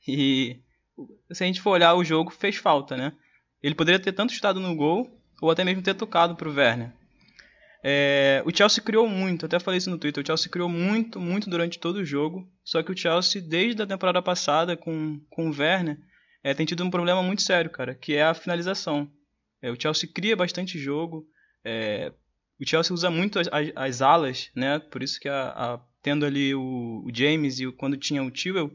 [0.08, 0.62] E
[1.32, 3.14] se a gente for olhar o jogo, fez falta, né?
[3.62, 5.10] Ele poderia ter tanto estado no gol,
[5.42, 6.92] ou até mesmo ter tocado para o Werner.
[7.84, 11.50] É, o Chelsea criou muito, até falei isso no Twitter, o Chelsea criou muito, muito
[11.50, 15.56] durante todo o jogo, só que o Chelsea, desde a temporada passada com, com o
[15.56, 15.98] Werner,
[16.44, 19.10] é, tem tido um problema muito sério, cara, que é a finalização.
[19.62, 21.26] É, o Chelsea cria bastante jogo,
[21.64, 22.12] é,
[22.60, 26.26] o Chelsea usa muito as, as, as, alas, né, por isso que a, a, tendo
[26.26, 28.72] ali o, o, James e o, quando tinha o Tewell,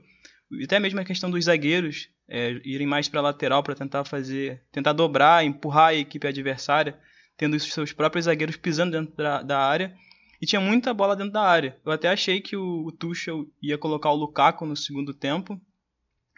[0.63, 4.93] até mesmo a questão dos zagueiros é, irem mais para lateral para tentar fazer, tentar
[4.93, 6.99] dobrar, empurrar a equipe adversária,
[7.37, 9.95] tendo os seus próprios zagueiros pisando dentro da, da área.
[10.41, 11.79] E tinha muita bola dentro da área.
[11.85, 15.61] Eu até achei que o, o Tuchel ia colocar o Lukaku no segundo tempo.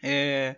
[0.03, 0.57] É,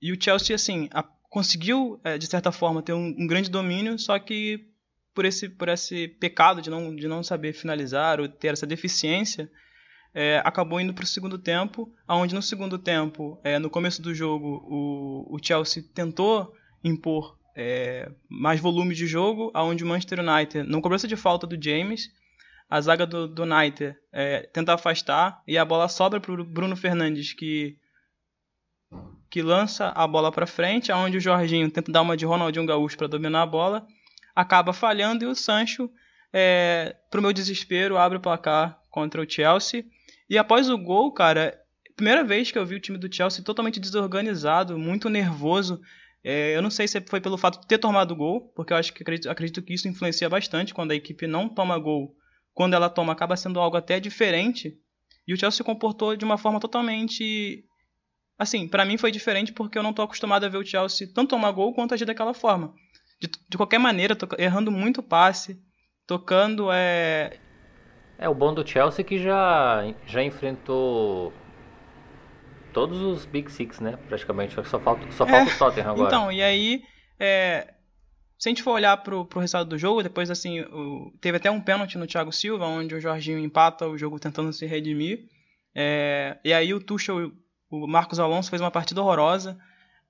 [0.00, 3.98] e o Chelsea, assim, a, conseguiu, é, de certa forma, ter um, um, grande domínio,
[3.98, 4.68] só que
[5.14, 9.50] por esse, por esse pecado de não, de não saber finalizar ou ter essa deficiência,
[10.14, 14.14] é, acabou indo para o segundo tempo, onde no segundo tempo, é, no começo do
[14.14, 16.54] jogo, o, o Chelsea tentou
[16.84, 21.62] impor é, mais volume de jogo, aonde o Manchester United, não cobrança de falta do
[21.62, 22.10] James,
[22.68, 26.74] a zaga do, do United é, tenta afastar e a bola sobra para o Bruno
[26.74, 27.76] Fernandes, que,
[29.30, 32.96] que lança a bola para frente, aonde o Jorginho tenta dar uma de Ronaldinho Gaúcho
[32.96, 33.86] para dominar a bola,
[34.34, 35.90] acaba falhando e o Sancho,
[36.32, 39.84] é, para o meu desespero, abre o placar contra o Chelsea.
[40.32, 41.60] E após o gol, cara,
[41.94, 45.78] primeira vez que eu vi o time do Chelsea totalmente desorganizado, muito nervoso,
[46.24, 48.94] é, eu não sei se foi pelo fato de ter tomado gol, porque eu acho
[48.94, 52.16] que acredito, acredito, que isso influencia bastante quando a equipe não toma gol.
[52.54, 54.74] Quando ela toma, acaba sendo algo até diferente.
[55.28, 57.62] E o Chelsea se comportou de uma forma totalmente.
[58.38, 61.28] Assim, para mim foi diferente porque eu não tô acostumado a ver o Chelsea tanto
[61.28, 62.72] tomar gol quanto agir daquela forma.
[63.20, 65.60] De, de qualquer maneira, errando muito passe,
[66.06, 66.72] tocando.
[66.72, 67.38] É...
[68.22, 71.32] é o bom do Chelsea que já, já enfrentou
[72.72, 73.98] todos os Big Six, né?
[74.08, 74.54] Praticamente.
[74.54, 76.08] Só falta, só falta é, o Tottenham agora.
[76.08, 76.82] Então, e aí.
[77.18, 77.74] É,
[78.38, 81.50] se a gente for olhar pro, pro resultado do jogo, depois assim, o, teve até
[81.50, 85.26] um pênalti no Thiago Silva, onde o Jorginho empata o jogo tentando se redimir.
[85.74, 87.32] É, e aí o Tuchel,
[87.70, 89.58] o Marcos Alonso fez uma partida horrorosa.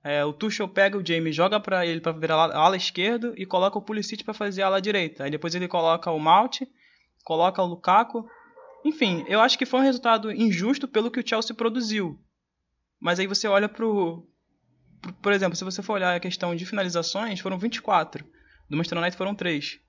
[0.03, 3.45] É, o Tuchel pega o James, joga para ele para virar ala, ala esquerdo e
[3.45, 5.23] coloca o Pulisic para fazer a ala direita.
[5.23, 6.61] Aí depois ele coloca o Malt,
[7.23, 8.25] coloca o Lukaku.
[8.85, 12.19] Enfim, eu acho que foi um resultado injusto pelo que o Chelsea produziu.
[12.99, 14.27] Mas aí você olha pro,
[15.21, 18.23] por exemplo, se você for olhar a questão de finalizações, foram 24.
[18.69, 19.79] Do Manchester United foram 3.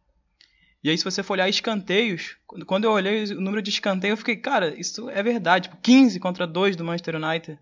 [0.82, 4.16] E aí, se você for olhar escanteios, quando eu olhei o número de escanteios, eu
[4.18, 5.70] fiquei, cara, isso é verdade.
[5.82, 7.58] 15 tipo, contra 2 do Manchester United.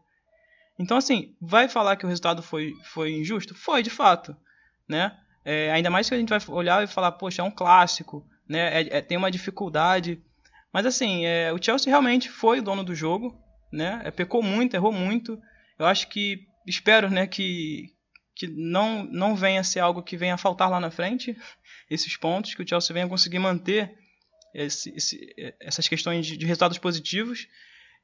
[0.79, 3.55] Então, assim, vai falar que o resultado foi, foi injusto?
[3.55, 4.35] Foi, de fato.
[4.89, 5.17] Né?
[5.45, 8.83] É, ainda mais que a gente vai olhar e falar, poxa, é um clássico, né?
[8.83, 10.23] É, é, tem uma dificuldade.
[10.73, 13.35] Mas, assim, é, o Chelsea realmente foi o dono do jogo,
[13.73, 14.03] né?
[14.05, 15.41] É, pecou muito, errou muito.
[15.79, 17.89] Eu acho que, espero, né, que,
[18.37, 21.37] que não, não venha a ser algo que venha a faltar lá na frente,
[21.91, 23.95] esses pontos, que o Chelsea venha conseguir manter
[24.55, 27.49] esse, esse, essas questões de, de, resultados positivos.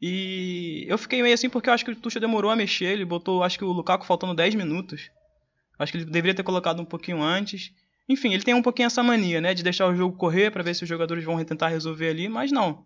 [0.01, 3.05] E eu fiquei meio assim porque eu acho que o Tuchel demorou a mexer, ele
[3.05, 5.11] botou, acho que o Lukaku faltando 10 minutos.
[5.78, 7.72] Acho que ele deveria ter colocado um pouquinho antes.
[8.09, 10.74] Enfim, ele tem um pouquinho essa mania, né, de deixar o jogo correr para ver
[10.74, 12.84] se os jogadores vão tentar resolver ali, mas não.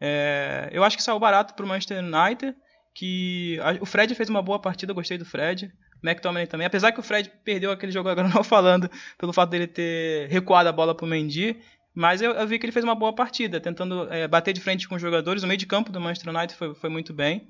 [0.00, 2.54] É, eu acho que saiu barato para o Manchester United,
[2.94, 5.72] que a, o Fred fez uma boa partida, gostei do Fred.
[6.02, 6.66] McTominay também.
[6.66, 10.68] Apesar que o Fred perdeu aquele jogo agora não falando pelo fato dele ter recuado
[10.68, 11.56] a bola para o Mendy,
[11.94, 14.88] mas eu, eu, vi que ele fez uma boa partida, tentando é, bater de frente
[14.88, 15.42] com os jogadores.
[15.42, 17.48] O meio de campo do Manchester United foi, foi muito bem.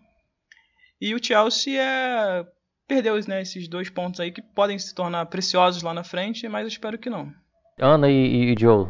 [1.01, 2.47] E o Chelsea é,
[2.89, 6.63] perdeu né, esses dois pontos aí que podem se tornar preciosos lá na frente, mas
[6.63, 7.33] eu espero que não.
[7.79, 8.89] Ana e, e Joe,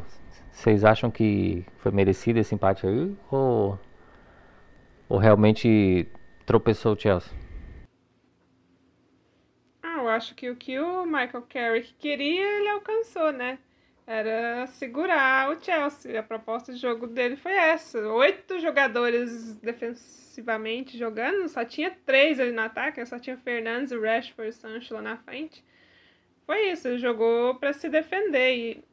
[0.52, 3.14] vocês acham que foi merecido esse empate aí?
[3.30, 3.78] Ou,
[5.08, 6.06] ou realmente
[6.46, 7.36] tropeçou o Chelsea?
[10.08, 13.58] eu acho que o que o Michael Carrick queria, ele alcançou, né?
[14.08, 16.18] Era segurar o Chelsea.
[16.18, 17.98] A proposta de jogo dele foi essa.
[18.08, 24.52] Oito jogadores defensivamente jogando, só tinha três ali no ataque, só tinha Fernandes, Rashford e
[24.54, 25.62] Sancho lá na frente.
[26.46, 28.84] Foi isso, ele jogou para se defender e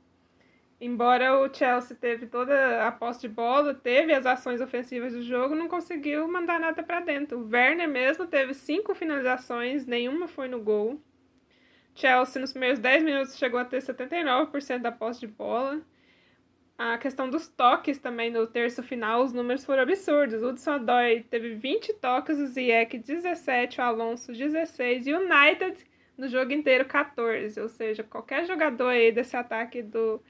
[0.82, 5.56] embora o Chelsea teve toda a posse de bola, teve as ações ofensivas do jogo,
[5.56, 7.40] não conseguiu mandar nada para dentro.
[7.40, 11.02] O Werner mesmo teve cinco finalizações, nenhuma foi no gol.
[11.96, 15.82] Chelsea nos primeiros 10 minutos chegou a ter 79% da posse de bola.
[16.78, 20.44] A questão dos toques também no terço final, os números foram absurdos.
[20.44, 25.86] O Hudson Odoi teve 20 toques, o Ziyech 17, o Alonso 16 e o United
[26.18, 27.60] no jogo inteiro 14.
[27.60, 30.22] Ou seja, qualquer jogador aí desse ataque do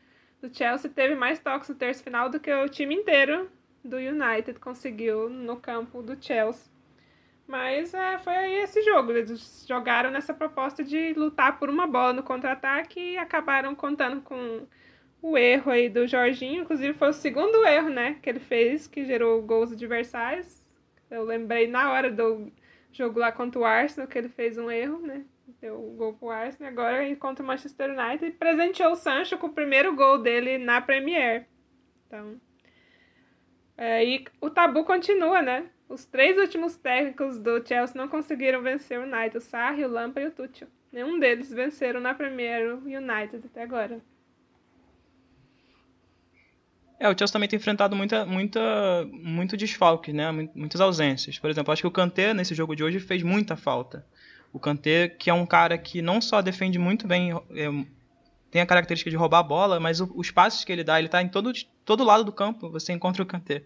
[0.41, 3.49] do Chelsea teve mais toques no terço final do que o time inteiro
[3.83, 6.74] do United conseguiu no campo do Chelsea.
[7.47, 9.11] Mas é, foi esse jogo.
[9.11, 14.67] Eles jogaram nessa proposta de lutar por uma bola no contra-ataque e acabaram contando com
[15.21, 16.63] o erro aí do Jorginho.
[16.63, 20.63] Inclusive foi o segundo erro, né, que ele fez, que gerou gols adversários.
[21.09, 22.51] Eu lembrei na hora do
[22.91, 25.25] jogo lá contra o Arsenal que ele fez um erro, né?
[25.61, 29.47] deu o gol pro Arsenal, agora contra o Manchester United, e presenteou o Sancho com
[29.47, 31.47] o primeiro gol dele na Premier.
[32.07, 32.39] Então,
[33.77, 35.69] é, e o tabu continua, né?
[35.87, 40.29] Os três últimos técnicos do Chelsea não conseguiram vencer o United, o Sarri, o Lampard
[40.29, 40.67] e o Tuchel.
[40.91, 44.01] Nenhum deles venceram na Premier United até agora.
[46.99, 50.31] É, o Chelsea também tem enfrentado muita, muita, muito desfalque, né?
[50.55, 51.37] Muitas ausências.
[51.37, 54.05] Por exemplo, acho que o Kanté nesse jogo de hoje fez muita falta.
[54.53, 57.85] O Kanté, que é um cara que não só defende muito bem, é,
[58.49, 61.09] tem a característica de roubar a bola, mas o, os passes que ele dá, ele
[61.09, 61.51] está em todo,
[61.83, 63.63] todo lado do campo, você encontra o Kanté.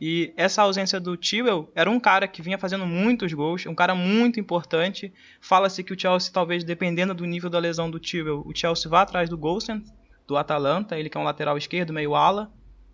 [0.00, 3.94] E essa ausência do Tewell era um cara que vinha fazendo muitos gols, um cara
[3.94, 5.12] muito importante.
[5.40, 9.02] Fala-se que o Chelsea, talvez dependendo do nível da lesão do Tewell, o Chelsea vá
[9.02, 9.84] atrás do Golsen,
[10.26, 12.52] do Atalanta, ele que é um lateral esquerdo, meio ala,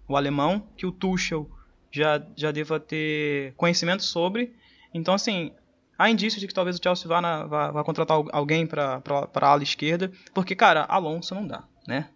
[0.09, 1.50] o alemão, que o Tuchel
[1.90, 4.55] já, já deva ter conhecimento sobre.
[4.92, 5.52] Então, assim,
[5.98, 9.02] há indícios de que talvez o Chelsea vá, na, vá, vá contratar alguém para
[9.34, 12.09] a ala esquerda, porque, cara, Alonso não dá, né?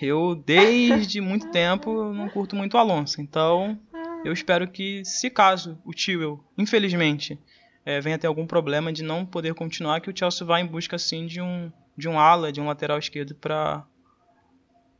[0.00, 3.78] Eu, desde muito tempo, não curto muito Alonso, então
[4.24, 7.38] eu espero que, se caso o Tewell, infelizmente,
[7.84, 10.96] é, venha ter algum problema de não poder continuar, que o Chelsea vá em busca,
[10.96, 13.84] assim, de um, de um ala, de um lateral esquerdo para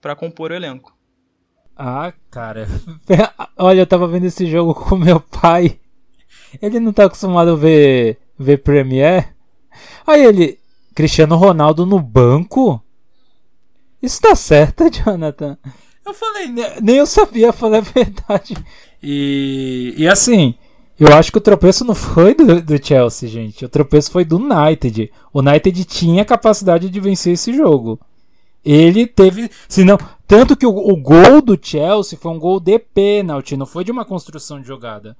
[0.00, 0.98] para compor o elenco.
[1.76, 2.66] Ah, cara.
[3.56, 5.78] Olha, eu tava vendo esse jogo com meu pai
[6.60, 9.34] ele não tá acostumado a ver, ver Premier.
[10.06, 10.58] Aí ele,
[10.94, 12.82] Cristiano Ronaldo no banco?
[14.02, 15.56] Isso tá certo, Jonathan?
[16.04, 16.48] Eu falei,
[16.82, 18.54] nem eu sabia falar a verdade.
[19.02, 20.54] E, e assim,
[20.98, 23.64] eu acho que o tropeço não foi do, do Chelsea, gente.
[23.64, 25.10] O tropeço foi do United.
[25.32, 27.98] O United tinha capacidade de vencer esse jogo.
[28.64, 29.50] Ele teve.
[29.68, 33.82] Senão, tanto que o, o gol do Chelsea foi um gol de pênalti, não foi
[33.82, 35.16] de uma construção de jogada.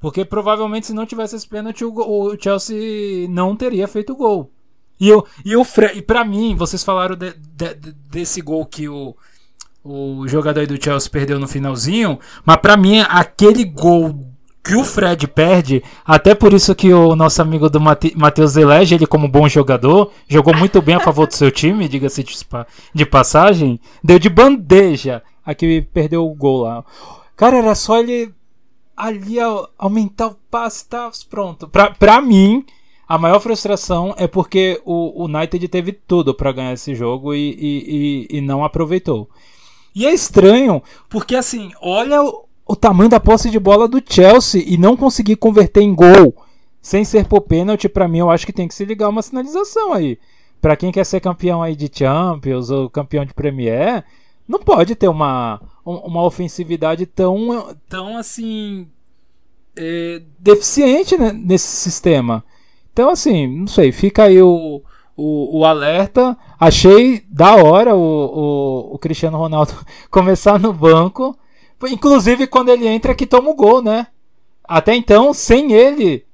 [0.00, 4.50] Porque provavelmente se não tivesse esse pênalti, o, o Chelsea não teria feito o gol.
[4.98, 8.88] E, eu, e, Fre e pra mim, vocês falaram de, de, de, desse gol que
[8.88, 9.14] o,
[9.84, 14.20] o jogador do Chelsea perdeu no finalzinho, mas pra mim, aquele gol
[14.62, 19.06] que o Fred perde, até por isso que o nosso amigo do Matheus Elege, ele
[19.06, 22.24] como bom jogador, jogou muito bem a favor do seu time, diga-se
[22.94, 26.84] de, passagem, deu de bandeja a que perdeu o gol lá.
[27.34, 28.34] Cara, era só ele
[28.94, 29.36] ali
[29.78, 31.66] aumentar o passe, tá pronto.
[31.66, 32.64] Pra, pra mim,
[33.08, 38.28] a maior frustração é porque o United teve tudo para ganhar esse jogo e, e,
[38.30, 39.28] e, e, não aproveitou.
[39.94, 44.62] E é estranho, porque assim, olha o, o, tamanho da posse de bola do Chelsea
[44.64, 46.34] e não conseguir converter em gol
[46.80, 49.92] sem ser por pênalti, para mim eu acho que tem que se ligar uma sinalização
[49.92, 50.18] aí.
[50.60, 54.04] Para quem quer ser campeão aí de Champions ou campeão de Premier,
[54.46, 58.88] não pode ter uma, uma ofensividade tão, tão assim
[59.76, 62.44] é, deficiente né, nesse sistema.
[62.92, 64.82] Então, assim, não sei, fica aí o,
[65.20, 66.36] o, o alerta.
[66.58, 69.74] Achei da hora o, o, o, Cristiano Ronaldo
[70.10, 71.36] começar no banco.
[71.84, 74.06] Inclusive quando ele entra que toma o gol, né?
[74.64, 76.24] Até então, sem ele,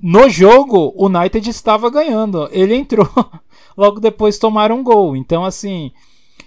[0.00, 2.48] no jogo, o United estava ganhando.
[2.52, 3.08] Ele entrou,
[3.76, 5.16] logo depois tomaram um gol.
[5.16, 5.90] Então, assim,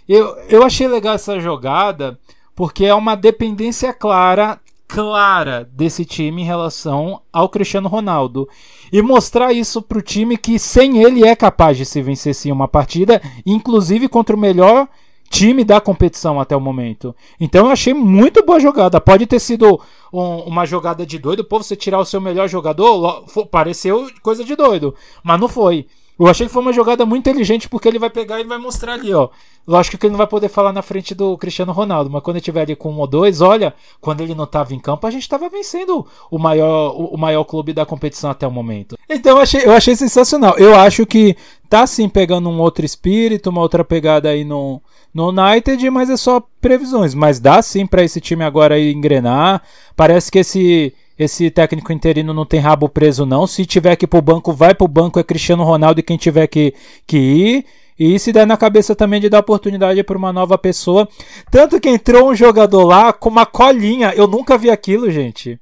[0.08, 2.18] eu, eu achei legal essa jogada
[2.56, 4.60] porque é uma dependência clara
[4.94, 8.48] clara desse time em relação ao Cristiano Ronaldo
[8.92, 12.52] e mostrar isso para o time que sem ele é capaz de se vencer sim
[12.52, 14.88] uma partida, inclusive contra o melhor
[15.32, 17.16] time da competição até o momento.
[17.40, 19.02] Então eu achei muito boa jogada.
[19.02, 19.82] Pode ter sido
[20.14, 24.56] um, uma jogada de doido, pô, você tirar o seu melhor jogador, pareceu coisa de
[24.56, 25.88] doido, mas não foi.
[26.24, 28.94] Eu achei que foi uma jogada muito inteligente porque ele vai pegar e vai mostrar
[28.94, 29.28] ali, ó.
[29.68, 32.44] Lógico que ele não vai poder falar na frente do Cristiano Ronaldo, mas quando ele
[32.44, 35.24] tiver ali com um ou dois, olha, quando ele não estava em campo, a gente
[35.24, 38.98] estava vencendo o maior, o maior clube da competição até o momento.
[39.10, 40.58] Então eu achei, eu achei sensacional.
[40.58, 41.36] Eu acho que
[41.70, 44.82] tá sim pegando um outro espírito, uma outra pegada aí no,
[45.14, 47.14] no United, mas é só previsões.
[47.14, 49.62] Mas dá sim para esse time agora engrenar.
[49.94, 53.46] Parece que esse esse técnico interino não tem rabo preso, não.
[53.46, 55.20] Se tiver que ir pro banco, vai pro banco.
[55.20, 56.74] É Cristiano Ronaldo e quem tiver que,
[57.06, 57.66] que ir.
[57.98, 61.08] E se der na cabeça também de dar oportunidade para uma nova pessoa.
[61.52, 64.14] Tanto que entrou um jogador lá com uma colinha.
[64.16, 65.60] Eu nunca vi aquilo, gente.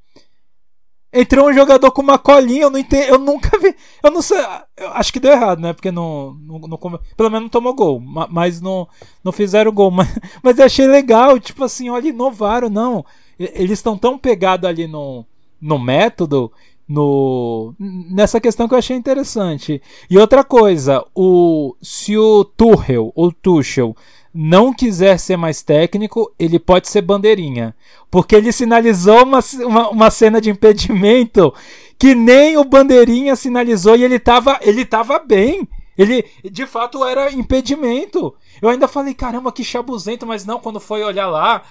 [1.14, 3.76] Entrou um jogador com uma colinha, eu não entendo, eu nunca vi.
[4.02, 4.38] Eu não sei.
[4.78, 5.74] Eu acho que deu errado, né?
[5.74, 8.88] Porque não, não, não pelo menos não tomou gol, mas não,
[9.22, 9.92] não fizeram gol.
[9.92, 10.08] Mas,
[10.42, 13.06] mas eu achei legal, tipo assim, olha, inovaram, não.
[13.38, 15.26] Eles estão tão pegados ali no,
[15.62, 16.52] no método,
[16.88, 19.82] no nessa questão que eu achei interessante.
[20.10, 23.96] E outra coisa, o se o Tuchel ou Tuchel
[24.34, 27.76] não quiser ser mais técnico, ele pode ser bandeirinha.
[28.10, 31.54] Porque ele sinalizou uma, uma, uma, cena de impedimento
[32.00, 35.68] que nem o bandeirinha sinalizou e ele tava, ele tava bem.
[35.98, 38.34] Ele de fato era impedimento.
[38.62, 41.64] Eu ainda falei, caramba, que chabuzento, mas não, quando foi olhar lá,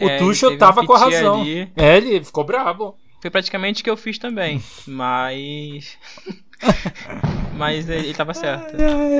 [0.00, 1.42] o é, Tuchel tava com a razão.
[1.42, 1.70] Ali.
[1.76, 2.96] É, ele ficou brabo.
[3.20, 5.98] Foi praticamente o que eu fiz também, mas.
[7.54, 8.76] mas ele, ele tava certo.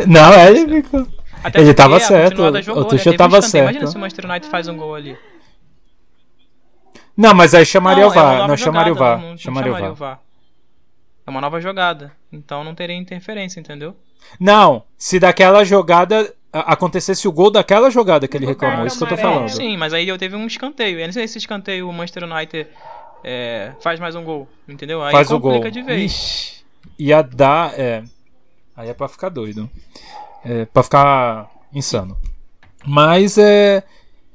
[0.07, 1.07] Não, é, ele ficou.
[1.43, 2.63] Até ele tava certo.
[2.63, 3.19] Jogou, o Tuchel né?
[3.19, 3.65] tava certo.
[3.65, 5.17] Imagina se o Manchester United faz um gol ali.
[7.17, 8.45] Não, mas aí chamaria não, o VAR.
[8.45, 9.21] É não chamaria o VAR.
[9.21, 10.21] Não, não chamaria, chamaria o VAR.
[11.27, 12.13] É uma nova jogada.
[12.33, 13.97] Então não teria interferência, entendeu?
[14.39, 19.09] Não, se daquela jogada acontecesse o gol daquela jogada que ele reclamou, isso que eu
[19.09, 19.49] tô falando.
[19.49, 20.99] Sim, mas aí eu teve um escanteio.
[20.99, 22.69] Eu não sei se esse escanteio o Manchester United
[23.23, 25.03] é, faz mais um gol, entendeu?
[25.03, 25.61] Aí faz o gol.
[25.71, 26.13] de vez.
[26.13, 26.65] Ixi,
[26.99, 27.79] ia dar.
[27.79, 28.03] É,
[28.77, 29.69] aí é pra ficar doido.
[30.45, 32.17] É pra ficar insano.
[32.87, 33.83] Mas é.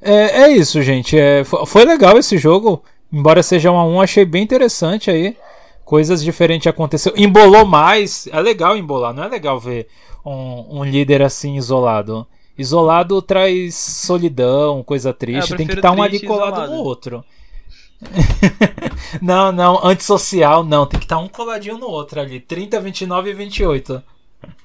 [0.00, 1.18] É, é isso, gente.
[1.18, 2.82] É, foi legal esse jogo.
[3.10, 5.36] Embora seja um a um, achei bem interessante aí.
[5.84, 7.16] Coisas diferentes aconteceram.
[7.16, 8.26] Embolou mais.
[8.26, 9.86] É legal embolar, não é legal ver
[10.24, 12.26] um, um líder assim isolado.
[12.56, 15.54] Isolado traz solidão, coisa triste.
[15.54, 17.24] É, Tem que estar um ali colado no outro.
[19.20, 22.40] não, não, antissocial não, tem que estar tá um coladinho no outro ali.
[22.40, 24.02] 30, 29 e 28.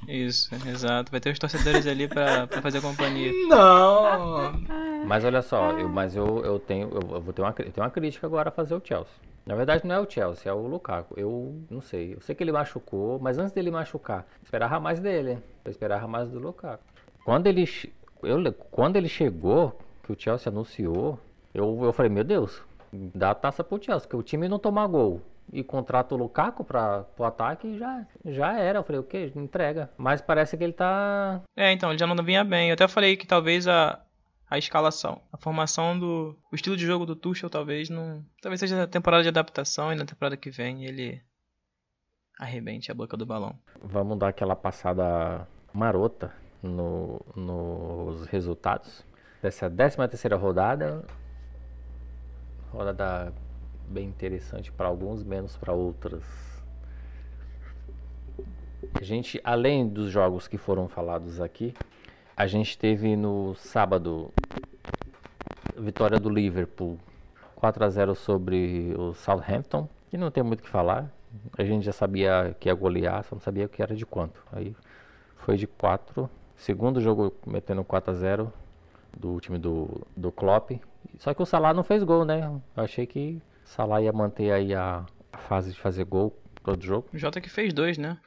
[0.08, 1.12] Isso, exato.
[1.12, 3.32] Vai ter os torcedores ali pra, pra fazer companhia.
[3.48, 4.54] Não!
[5.06, 6.90] Mas olha só, eu, mas eu, eu tenho.
[6.90, 9.14] Eu, vou ter uma, eu tenho uma crítica agora a fazer o Chelsea.
[9.46, 11.14] Na verdade não é o Chelsea, é o Lukaku.
[11.18, 12.14] Eu não sei.
[12.14, 15.40] Eu sei que ele machucou, mas antes dele machucar, esperava mais dele.
[15.64, 16.84] Eu esperava mais do Lukaku.
[17.24, 17.68] Quando ele,
[18.24, 21.20] eu, quando ele chegou, que o Chelsea anunciou,
[21.54, 22.62] eu, eu falei, meu Deus,
[22.92, 25.22] dá taça pro Chelsea, que o time não tomar gol
[25.52, 28.80] e contrata o Lukaku para o ataque já já era.
[28.80, 29.32] Eu falei, o que?
[29.36, 29.90] Entrega.
[29.98, 31.42] Mas parece que ele tá.
[31.56, 32.70] É, então, ele já não vinha bem.
[32.70, 34.00] Eu até falei que talvez a,
[34.50, 36.36] a escalação, a formação do.
[36.52, 38.24] O estilo de jogo do Tuchel talvez não.
[38.42, 41.22] Talvez seja a temporada de adaptação e na temporada que vem ele
[42.40, 43.54] arrebente a boca do balão.
[43.82, 46.34] Vamos dar aquela passada marota
[46.64, 49.04] no, nos resultados
[49.42, 51.06] dessa 13 terceira rodada
[52.72, 53.34] rodada
[53.88, 56.24] bem interessante para alguns, menos para outras.
[58.94, 61.74] A gente, além dos jogos que foram falados aqui,
[62.36, 64.32] a gente teve no sábado
[65.78, 66.98] vitória do Liverpool
[67.56, 71.12] 4 a 0 sobre o Southampton, que não tem muito o que falar.
[71.58, 74.42] A gente já sabia que ia golear, só não sabia que era de quanto.
[74.52, 74.76] Aí
[75.38, 76.30] foi de 4.
[76.56, 78.54] Segundo jogo metendo 4 a 0
[79.18, 80.72] do time do, do Klopp.
[81.18, 82.42] Só que o Salah não fez gol, né?
[82.76, 85.06] Eu achei que o Salah ia manter aí a,
[85.48, 87.08] fase de fazer gol todo jogo.
[87.14, 88.18] O Jota que fez dois, né?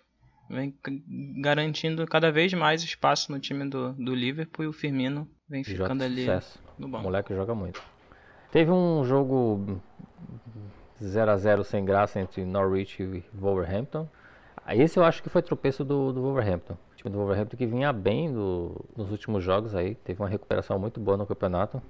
[0.50, 0.74] Vem
[1.40, 5.82] garantindo cada vez mais espaço no time do, do Liverpool e o Firmino vem Jota
[5.84, 6.60] ficando ali sucesso.
[6.78, 7.04] no O banco.
[7.04, 7.82] moleque joga muito.
[8.50, 9.80] Teve um jogo
[11.02, 14.06] 0 a 0 sem graça entre Norwich e Wolverhampton.
[14.64, 16.74] Ah, Esse eu acho que foi tropeço do, do Wolverhampton.
[16.74, 20.78] O time do Wolverhampton que vinha bem do- nos últimos jogos aí, teve uma recuperação
[20.78, 21.82] muito boa no campeonato.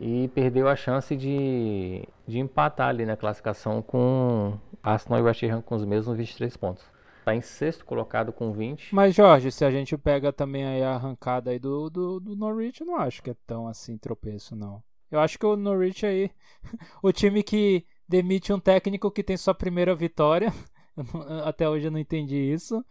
[0.00, 5.60] E perdeu a chance de, de empatar ali na classificação com Arsenal e West Ham
[5.60, 6.82] com os mesmos 23 pontos.
[7.18, 8.94] Está em sexto colocado com 20.
[8.94, 12.86] Mas, Jorge, se a gente pega também a arrancada aí do, do, do Norwich, eu
[12.86, 14.82] não acho que é tão assim tropeço, não.
[15.10, 16.30] Eu acho que o Norwich aí,
[17.02, 20.50] o time que demite um técnico que tem sua primeira vitória,
[21.44, 22.82] até hoje eu não entendi isso.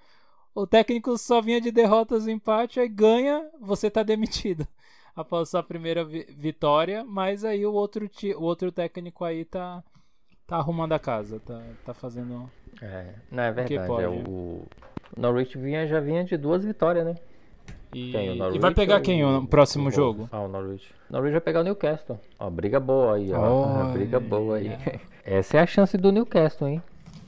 [0.54, 4.68] O técnico só vinha de derrotas e empate, aí ganha, você tá demitido
[5.16, 9.84] após sua primeira vi- vitória, mas aí o outro, o outro técnico aí tá,
[10.48, 12.50] tá arrumando a casa, tá, tá fazendo.
[12.82, 14.02] É, não é verdade.
[14.02, 14.68] É o, o
[15.18, 17.16] Norwich vinha, já vinha de duas vitórias, né?
[17.94, 18.30] E, Quem?
[18.30, 20.30] O e Norwich vai pegar quem o- no próximo o jogo?
[20.32, 20.94] Ah, o Norwich.
[21.10, 22.20] Norwich vai pegar o Newcastle.
[22.38, 23.86] Ó, briga boa aí, ó.
[23.92, 24.70] Briga boa aí.
[25.26, 26.84] Essa é a chance do Newcastle, hein?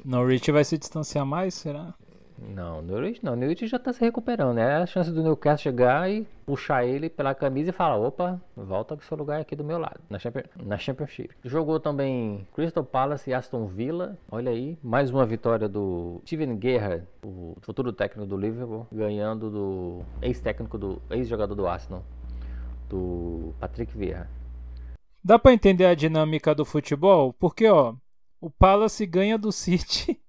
[0.06, 1.94] Norwich vai se distanciar mais, será?
[2.42, 3.36] Não, Norwich não.
[3.36, 4.58] Norwich já tá se recuperando.
[4.58, 8.98] É a chance do Newcastle chegar e puxar ele pela camisa e falar: opa, volta
[8.98, 11.36] pro seu lugar aqui do meu lado, na, Champion- na Championship.
[11.44, 14.18] Jogou também Crystal Palace e Aston Villa.
[14.30, 20.02] Olha aí, mais uma vitória do Steven Gerrard, o futuro técnico do Liverpool, ganhando do
[20.22, 22.04] ex-técnico do ex-jogador do Arsenal,
[22.90, 24.28] do Patrick Vieira.
[25.24, 27.32] Dá pra entender a dinâmica do futebol?
[27.34, 27.94] Porque, ó,
[28.42, 30.20] o Palace ganha do City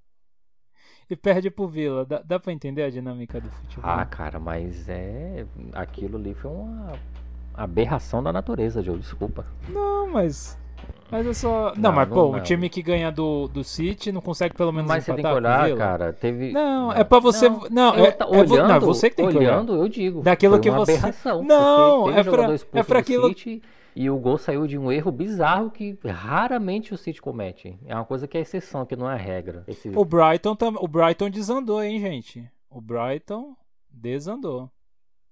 [1.10, 2.04] e perde pro Villa.
[2.04, 3.90] Dá, dá pra entender a dinâmica do futebol?
[3.90, 5.44] Ah, cara, mas é.
[5.72, 6.92] Aquilo ali foi uma
[7.54, 8.98] aberração da natureza, Joe.
[8.98, 9.44] Desculpa.
[9.68, 10.58] Não, mas.
[11.10, 11.72] Mas é só.
[11.76, 12.42] Não, Não, mas não- pô, o não.
[12.42, 15.60] time que ganha do, do City não consegue pelo menos Mas você tem que empatar
[15.60, 16.12] o olhar, cara.
[16.12, 16.52] Teve.
[16.52, 17.48] Não, é pra você.
[17.70, 19.52] Não, é, tá- é olhando, não, é você que tem que olhar.
[19.58, 20.22] olhando, eu digo.
[20.22, 23.62] Daquilo que uma você- Aberração, Não, é pra- é pra aquilo- City
[23.94, 27.78] e o gol saiu de um erro bizarro que raramente o City comete.
[27.86, 29.64] É uma coisa que é exceção, que não é regra.
[29.66, 29.90] Esse...
[29.90, 30.74] O Brighton, tam...
[30.78, 32.50] o Brighton desandou, hein, gente?
[32.70, 33.56] O Brighton
[33.90, 34.70] desandou.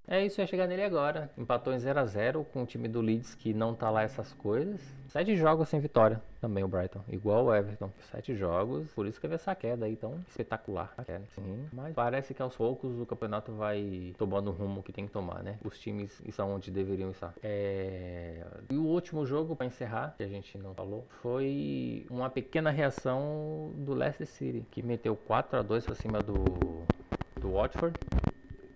[0.07, 1.31] É isso, ia chegar nele agora.
[1.39, 4.81] Empatou em 0x0 com o time do Leeds que não tá lá essas coisas.
[5.09, 7.01] Sete jogos sem vitória também o Brighton.
[7.09, 7.91] Igual o Everton.
[8.11, 8.91] Sete jogos.
[8.93, 10.95] Por isso que teve essa queda aí tão espetacular.
[11.05, 11.69] Queda, sim.
[11.73, 15.43] Mas parece que aos poucos o campeonato vai tomando o rumo que tem que tomar,
[15.43, 15.59] né?
[15.65, 17.35] Os times estão onde deveriam estar.
[17.43, 18.45] É...
[18.71, 23.73] E o último jogo, pra encerrar, que a gente não falou, foi uma pequena reação
[23.77, 26.35] do Leicester City, que meteu 4 a 2 pra cima do,
[27.41, 27.99] do Watford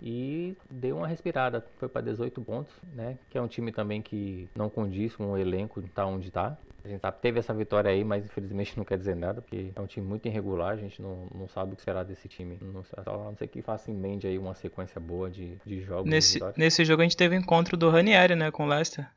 [0.06, 1.64] e deu uma respirada.
[1.78, 3.18] Foi para 18 pontos, né?
[3.30, 6.58] Que é um time também que não condiz com o elenco tá onde tá.
[6.84, 9.80] A gente sabe, teve essa vitória aí, mas infelizmente não quer dizer nada, porque é
[9.80, 12.58] um time muito irregular, a gente não, não sabe o que será desse time.
[12.60, 16.10] Não, a não sei que faça em mente aí uma sequência boa de, de jogos.
[16.10, 19.08] Nesse, nesse jogo a gente teve encontro do Ranieri, né, com o Leicester.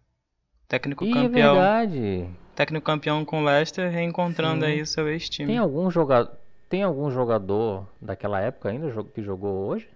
[0.66, 1.56] Técnico Ih, é campeão.
[1.56, 2.30] verdade.
[2.56, 4.72] técnico campeão com o Leicester, reencontrando Sim.
[4.72, 5.48] aí o seu ex-time.
[5.48, 6.38] Tem algum jogador,
[6.70, 9.90] tem algum jogador daquela época ainda que jogou hoje?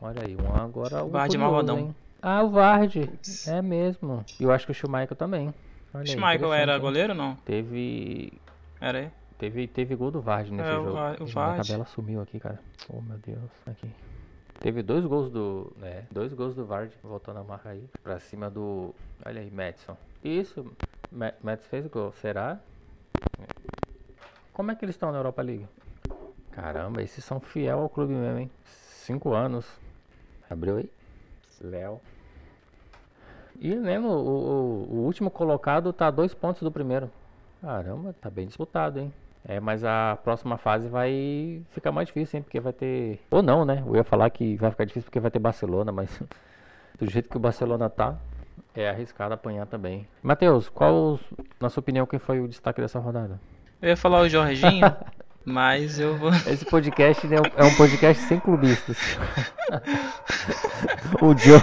[0.00, 1.78] Olha aí, um agora o Vardy Malvadão.
[1.78, 1.94] hein?
[2.22, 3.10] Ah, o Vardy.
[3.46, 4.24] É mesmo.
[4.38, 5.52] E eu acho que o Schumacher também.
[5.92, 7.36] Olha Schmeichel era goleiro ou não?
[7.36, 8.32] Teve
[8.80, 9.10] Era aí?
[9.38, 10.90] Teve, teve gol do Vardy nesse É, o jogo.
[10.90, 11.66] O Minha Vardy.
[11.66, 12.60] tabela sumiu aqui, cara.
[12.88, 13.50] Oh, meu Deus.
[13.66, 13.90] Aqui.
[14.60, 15.72] Teve dois gols do.
[15.82, 16.94] É, dois gols do Vardy.
[17.02, 17.88] Voltando a marca aí.
[18.02, 18.94] Pra cima do.
[19.24, 19.96] Olha aí, Madison.
[20.22, 20.70] Isso.
[21.10, 22.12] Ma Madison fez gol.
[22.12, 22.60] Será?
[24.52, 25.66] Como é que eles estão na Europa League?
[26.52, 28.50] Caramba, esses são fiel ao clube mesmo, hein?
[28.64, 29.66] Cinco anos.
[30.50, 30.90] Abriu aí?
[31.62, 32.00] Léo.
[33.60, 37.10] E mesmo, o, o, o último colocado tá a dois pontos do primeiro.
[37.60, 39.12] Caramba, tá bem disputado, hein?
[39.46, 42.42] É, mas a próxima fase vai ficar mais difícil, hein?
[42.42, 43.20] Porque vai ter.
[43.30, 43.82] Ou não, né?
[43.86, 46.22] Eu ia falar que vai ficar difícil porque vai ter Barcelona, mas
[46.98, 48.16] do jeito que o Barcelona tá,
[48.74, 50.08] é arriscado apanhar também.
[50.22, 51.20] Matheus, qual,
[51.60, 53.38] na sua opinião, quem foi o destaque dessa rodada?
[53.80, 54.86] Eu ia falar o Jorginho,
[55.44, 56.30] mas eu vou.
[56.30, 58.96] Esse podcast né, é um podcast sem clubistas.
[61.20, 61.60] o, Joe,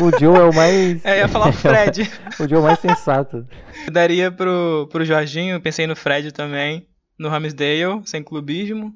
[0.00, 1.04] O Joe é o mais.
[1.04, 2.02] É, eu ia falar o Fred.
[2.38, 3.46] o Joe é o mais sensato.
[3.90, 6.86] Daria pro, pro Jorginho, pensei no Fred também.
[7.18, 8.94] No Ramsdale, sem clubismo.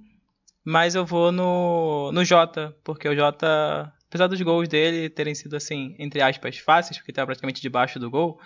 [0.64, 5.56] Mas eu vou no, no Jota, porque o Jota, apesar dos gols dele terem sido
[5.56, 8.38] assim, entre aspas, fáceis, porque estava praticamente debaixo do gol,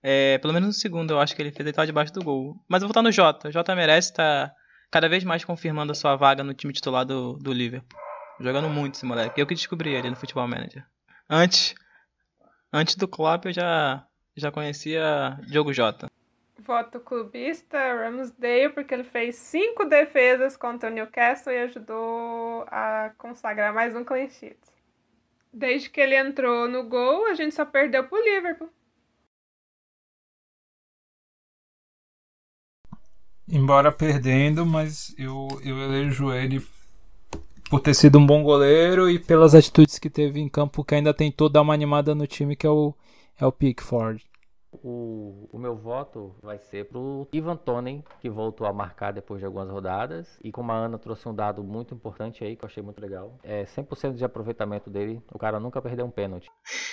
[0.00, 2.54] é, pelo menos no segundo eu acho que ele fez ele tava debaixo do gol.
[2.68, 3.48] Mas eu vou estar no Jota.
[3.48, 4.52] O Jota merece estar
[4.92, 7.98] cada vez mais confirmando a sua vaga no time titular do, do Liverpool.
[8.40, 9.40] Jogando muito esse moleque.
[9.40, 10.84] Eu que descobri ele no Futebol Manager.
[11.28, 11.74] Antes,
[12.72, 14.06] antes do Klopp eu já,
[14.36, 16.10] já conhecia Diogo Jota.
[16.58, 23.72] Voto clubista, Ramsdale, porque ele fez cinco defesas contra o Newcastle e ajudou a consagrar
[23.72, 24.58] mais um clean sheet.
[25.52, 28.70] Desde que ele entrou no gol, a gente só perdeu pro Liverpool.
[33.48, 36.60] Embora perdendo, mas eu, eu elejo ele
[37.70, 41.12] por ter sido um bom goleiro e pelas atitudes que teve em campo, que ainda
[41.12, 42.94] tentou dar uma animada no time, que é o,
[43.40, 44.24] é o Pickford.
[44.82, 49.46] O, o meu voto vai ser pro Ivan Tonen, que voltou a marcar depois de
[49.46, 50.38] algumas rodadas.
[50.44, 53.38] E como a Ana trouxe um dado muito importante aí, que eu achei muito legal,
[53.42, 55.22] é 100% de aproveitamento dele.
[55.32, 56.50] O cara nunca perdeu um pênalti.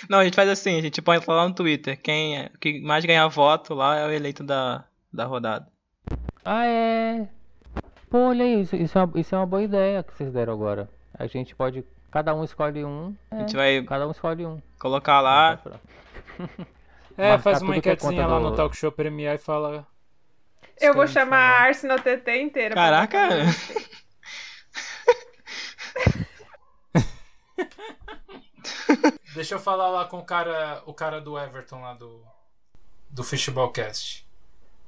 [0.08, 2.00] Não, a gente faz assim, a gente põe lá no Twitter.
[2.00, 5.68] Quem é, que mais ganhar voto lá é o eleito da, da rodada.
[6.44, 7.28] Ah, é.
[8.14, 10.52] Pô, olha aí, isso, isso, é uma, isso é uma boa ideia que vocês deram
[10.52, 10.88] agora.
[11.18, 11.84] A gente pode.
[12.12, 13.12] Cada um escolhe um.
[13.28, 14.62] A É, gente vai cada um escolhe um.
[14.78, 15.60] colocar lá.
[17.18, 19.84] É, faz uma é enquetezinha lá do- no Talk Show Premier e fala.
[20.80, 21.66] Eu vou chamar a falar.
[21.66, 22.74] Arsenal TT inteira.
[22.76, 23.18] Caraca!
[29.34, 32.22] Deixa eu falar lá com o cara, o cara do Everton lá do
[33.10, 34.24] do Fishballcast.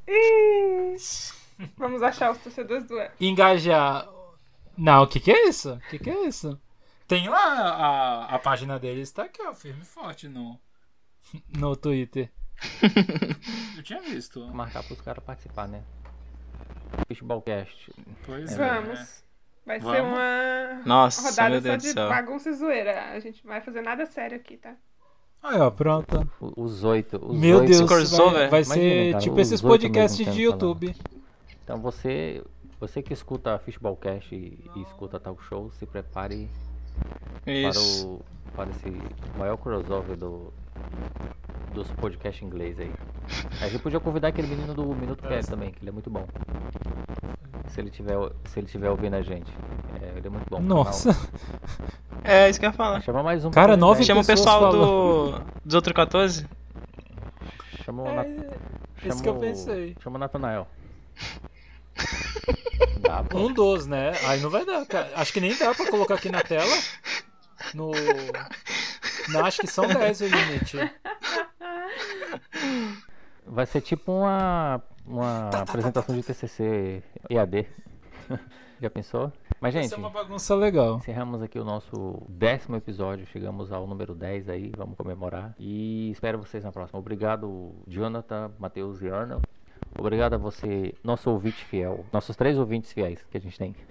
[0.06, 0.96] Ih,
[1.76, 3.24] Vamos achar os torcedores do Everton.
[3.24, 4.08] Engajar.
[4.76, 5.74] Não, o que que é isso?
[5.74, 6.60] O que que é isso?
[7.08, 10.58] Tem lá a, a página deles, tá aqui, ó, firme e forte no
[11.56, 12.30] no Twitter.
[13.76, 14.46] Eu tinha visto.
[14.48, 15.82] Marcar pros caras participar, né?
[17.08, 17.92] Fishballcast.
[18.24, 18.56] Pois é.
[18.56, 19.24] Vamos.
[19.64, 20.12] Vai ser Vamos?
[20.12, 22.08] uma Nossa, rodada meu só de céu.
[22.08, 23.12] bagunça e zoeira.
[23.12, 24.76] A gente não vai fazer nada sério aqui, tá?
[25.42, 26.28] Aí, ó, pronto.
[26.56, 27.18] Os oito.
[27.24, 27.68] Os Meu oito.
[27.68, 30.94] Deus, vai, vai Imagina, ser cara, tipo esses podcasts de YouTube.
[31.66, 32.44] Então você,
[32.78, 36.48] você que escuta Fishballcast e, e escuta Talk Show, se prepare
[37.42, 38.06] para, Isso.
[38.06, 38.96] o, para esse
[39.36, 40.52] maior crossover do,
[41.74, 42.92] dos podcasts inglês aí.
[43.60, 46.24] A gente podia convidar aquele menino do Minuto Cast também, que ele é muito bom.
[47.70, 48.14] Se ele tiver,
[48.44, 49.50] se ele tiver ouvindo a gente.
[50.00, 50.60] É, ele é muito bom.
[50.60, 51.10] Nossa.
[52.22, 53.00] É isso que eu ia falar.
[53.02, 53.50] Chama mais um.
[53.50, 54.04] Cara, nove.
[54.04, 55.32] Chama o pessoal falando.
[55.32, 56.46] do, dos outros 14.
[57.84, 59.96] Chama o, É, Nat- isso chama que eu o- pensei.
[60.00, 60.66] Chama o Natanael.
[63.00, 63.24] Dá.
[63.34, 64.12] Um dos, né?
[64.26, 65.10] Aí não vai dar, cara.
[65.14, 66.74] Acho que nem dá pra colocar aqui na tela.
[67.74, 67.90] No.
[69.28, 70.78] Não, acho que são 10 o limite.
[73.46, 77.66] Vai ser tipo uma, uma Tá, apresentação de TCC EAD.
[78.80, 79.32] Já pensou?
[79.58, 80.96] Mas, Vai gente, ser uma bagunça legal.
[80.98, 83.24] encerramos aqui o nosso décimo episódio.
[83.26, 85.54] Chegamos ao número 10 aí, vamos comemorar.
[85.58, 86.98] E espero vocês na próxima.
[86.98, 89.42] Obrigado, Jonathan, Matheus e Arnold.
[89.98, 92.04] Obrigado a você, nosso ouvinte fiel.
[92.12, 93.74] Nossos três ouvintes fiéis que a gente tem.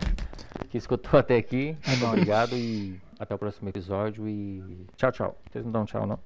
[0.69, 1.77] Que escutou até aqui.
[1.87, 2.13] É nóis.
[2.13, 4.27] Obrigado e até o próximo episódio.
[4.27, 5.37] E tchau, tchau.
[5.49, 6.19] Vocês não dão tchau, não?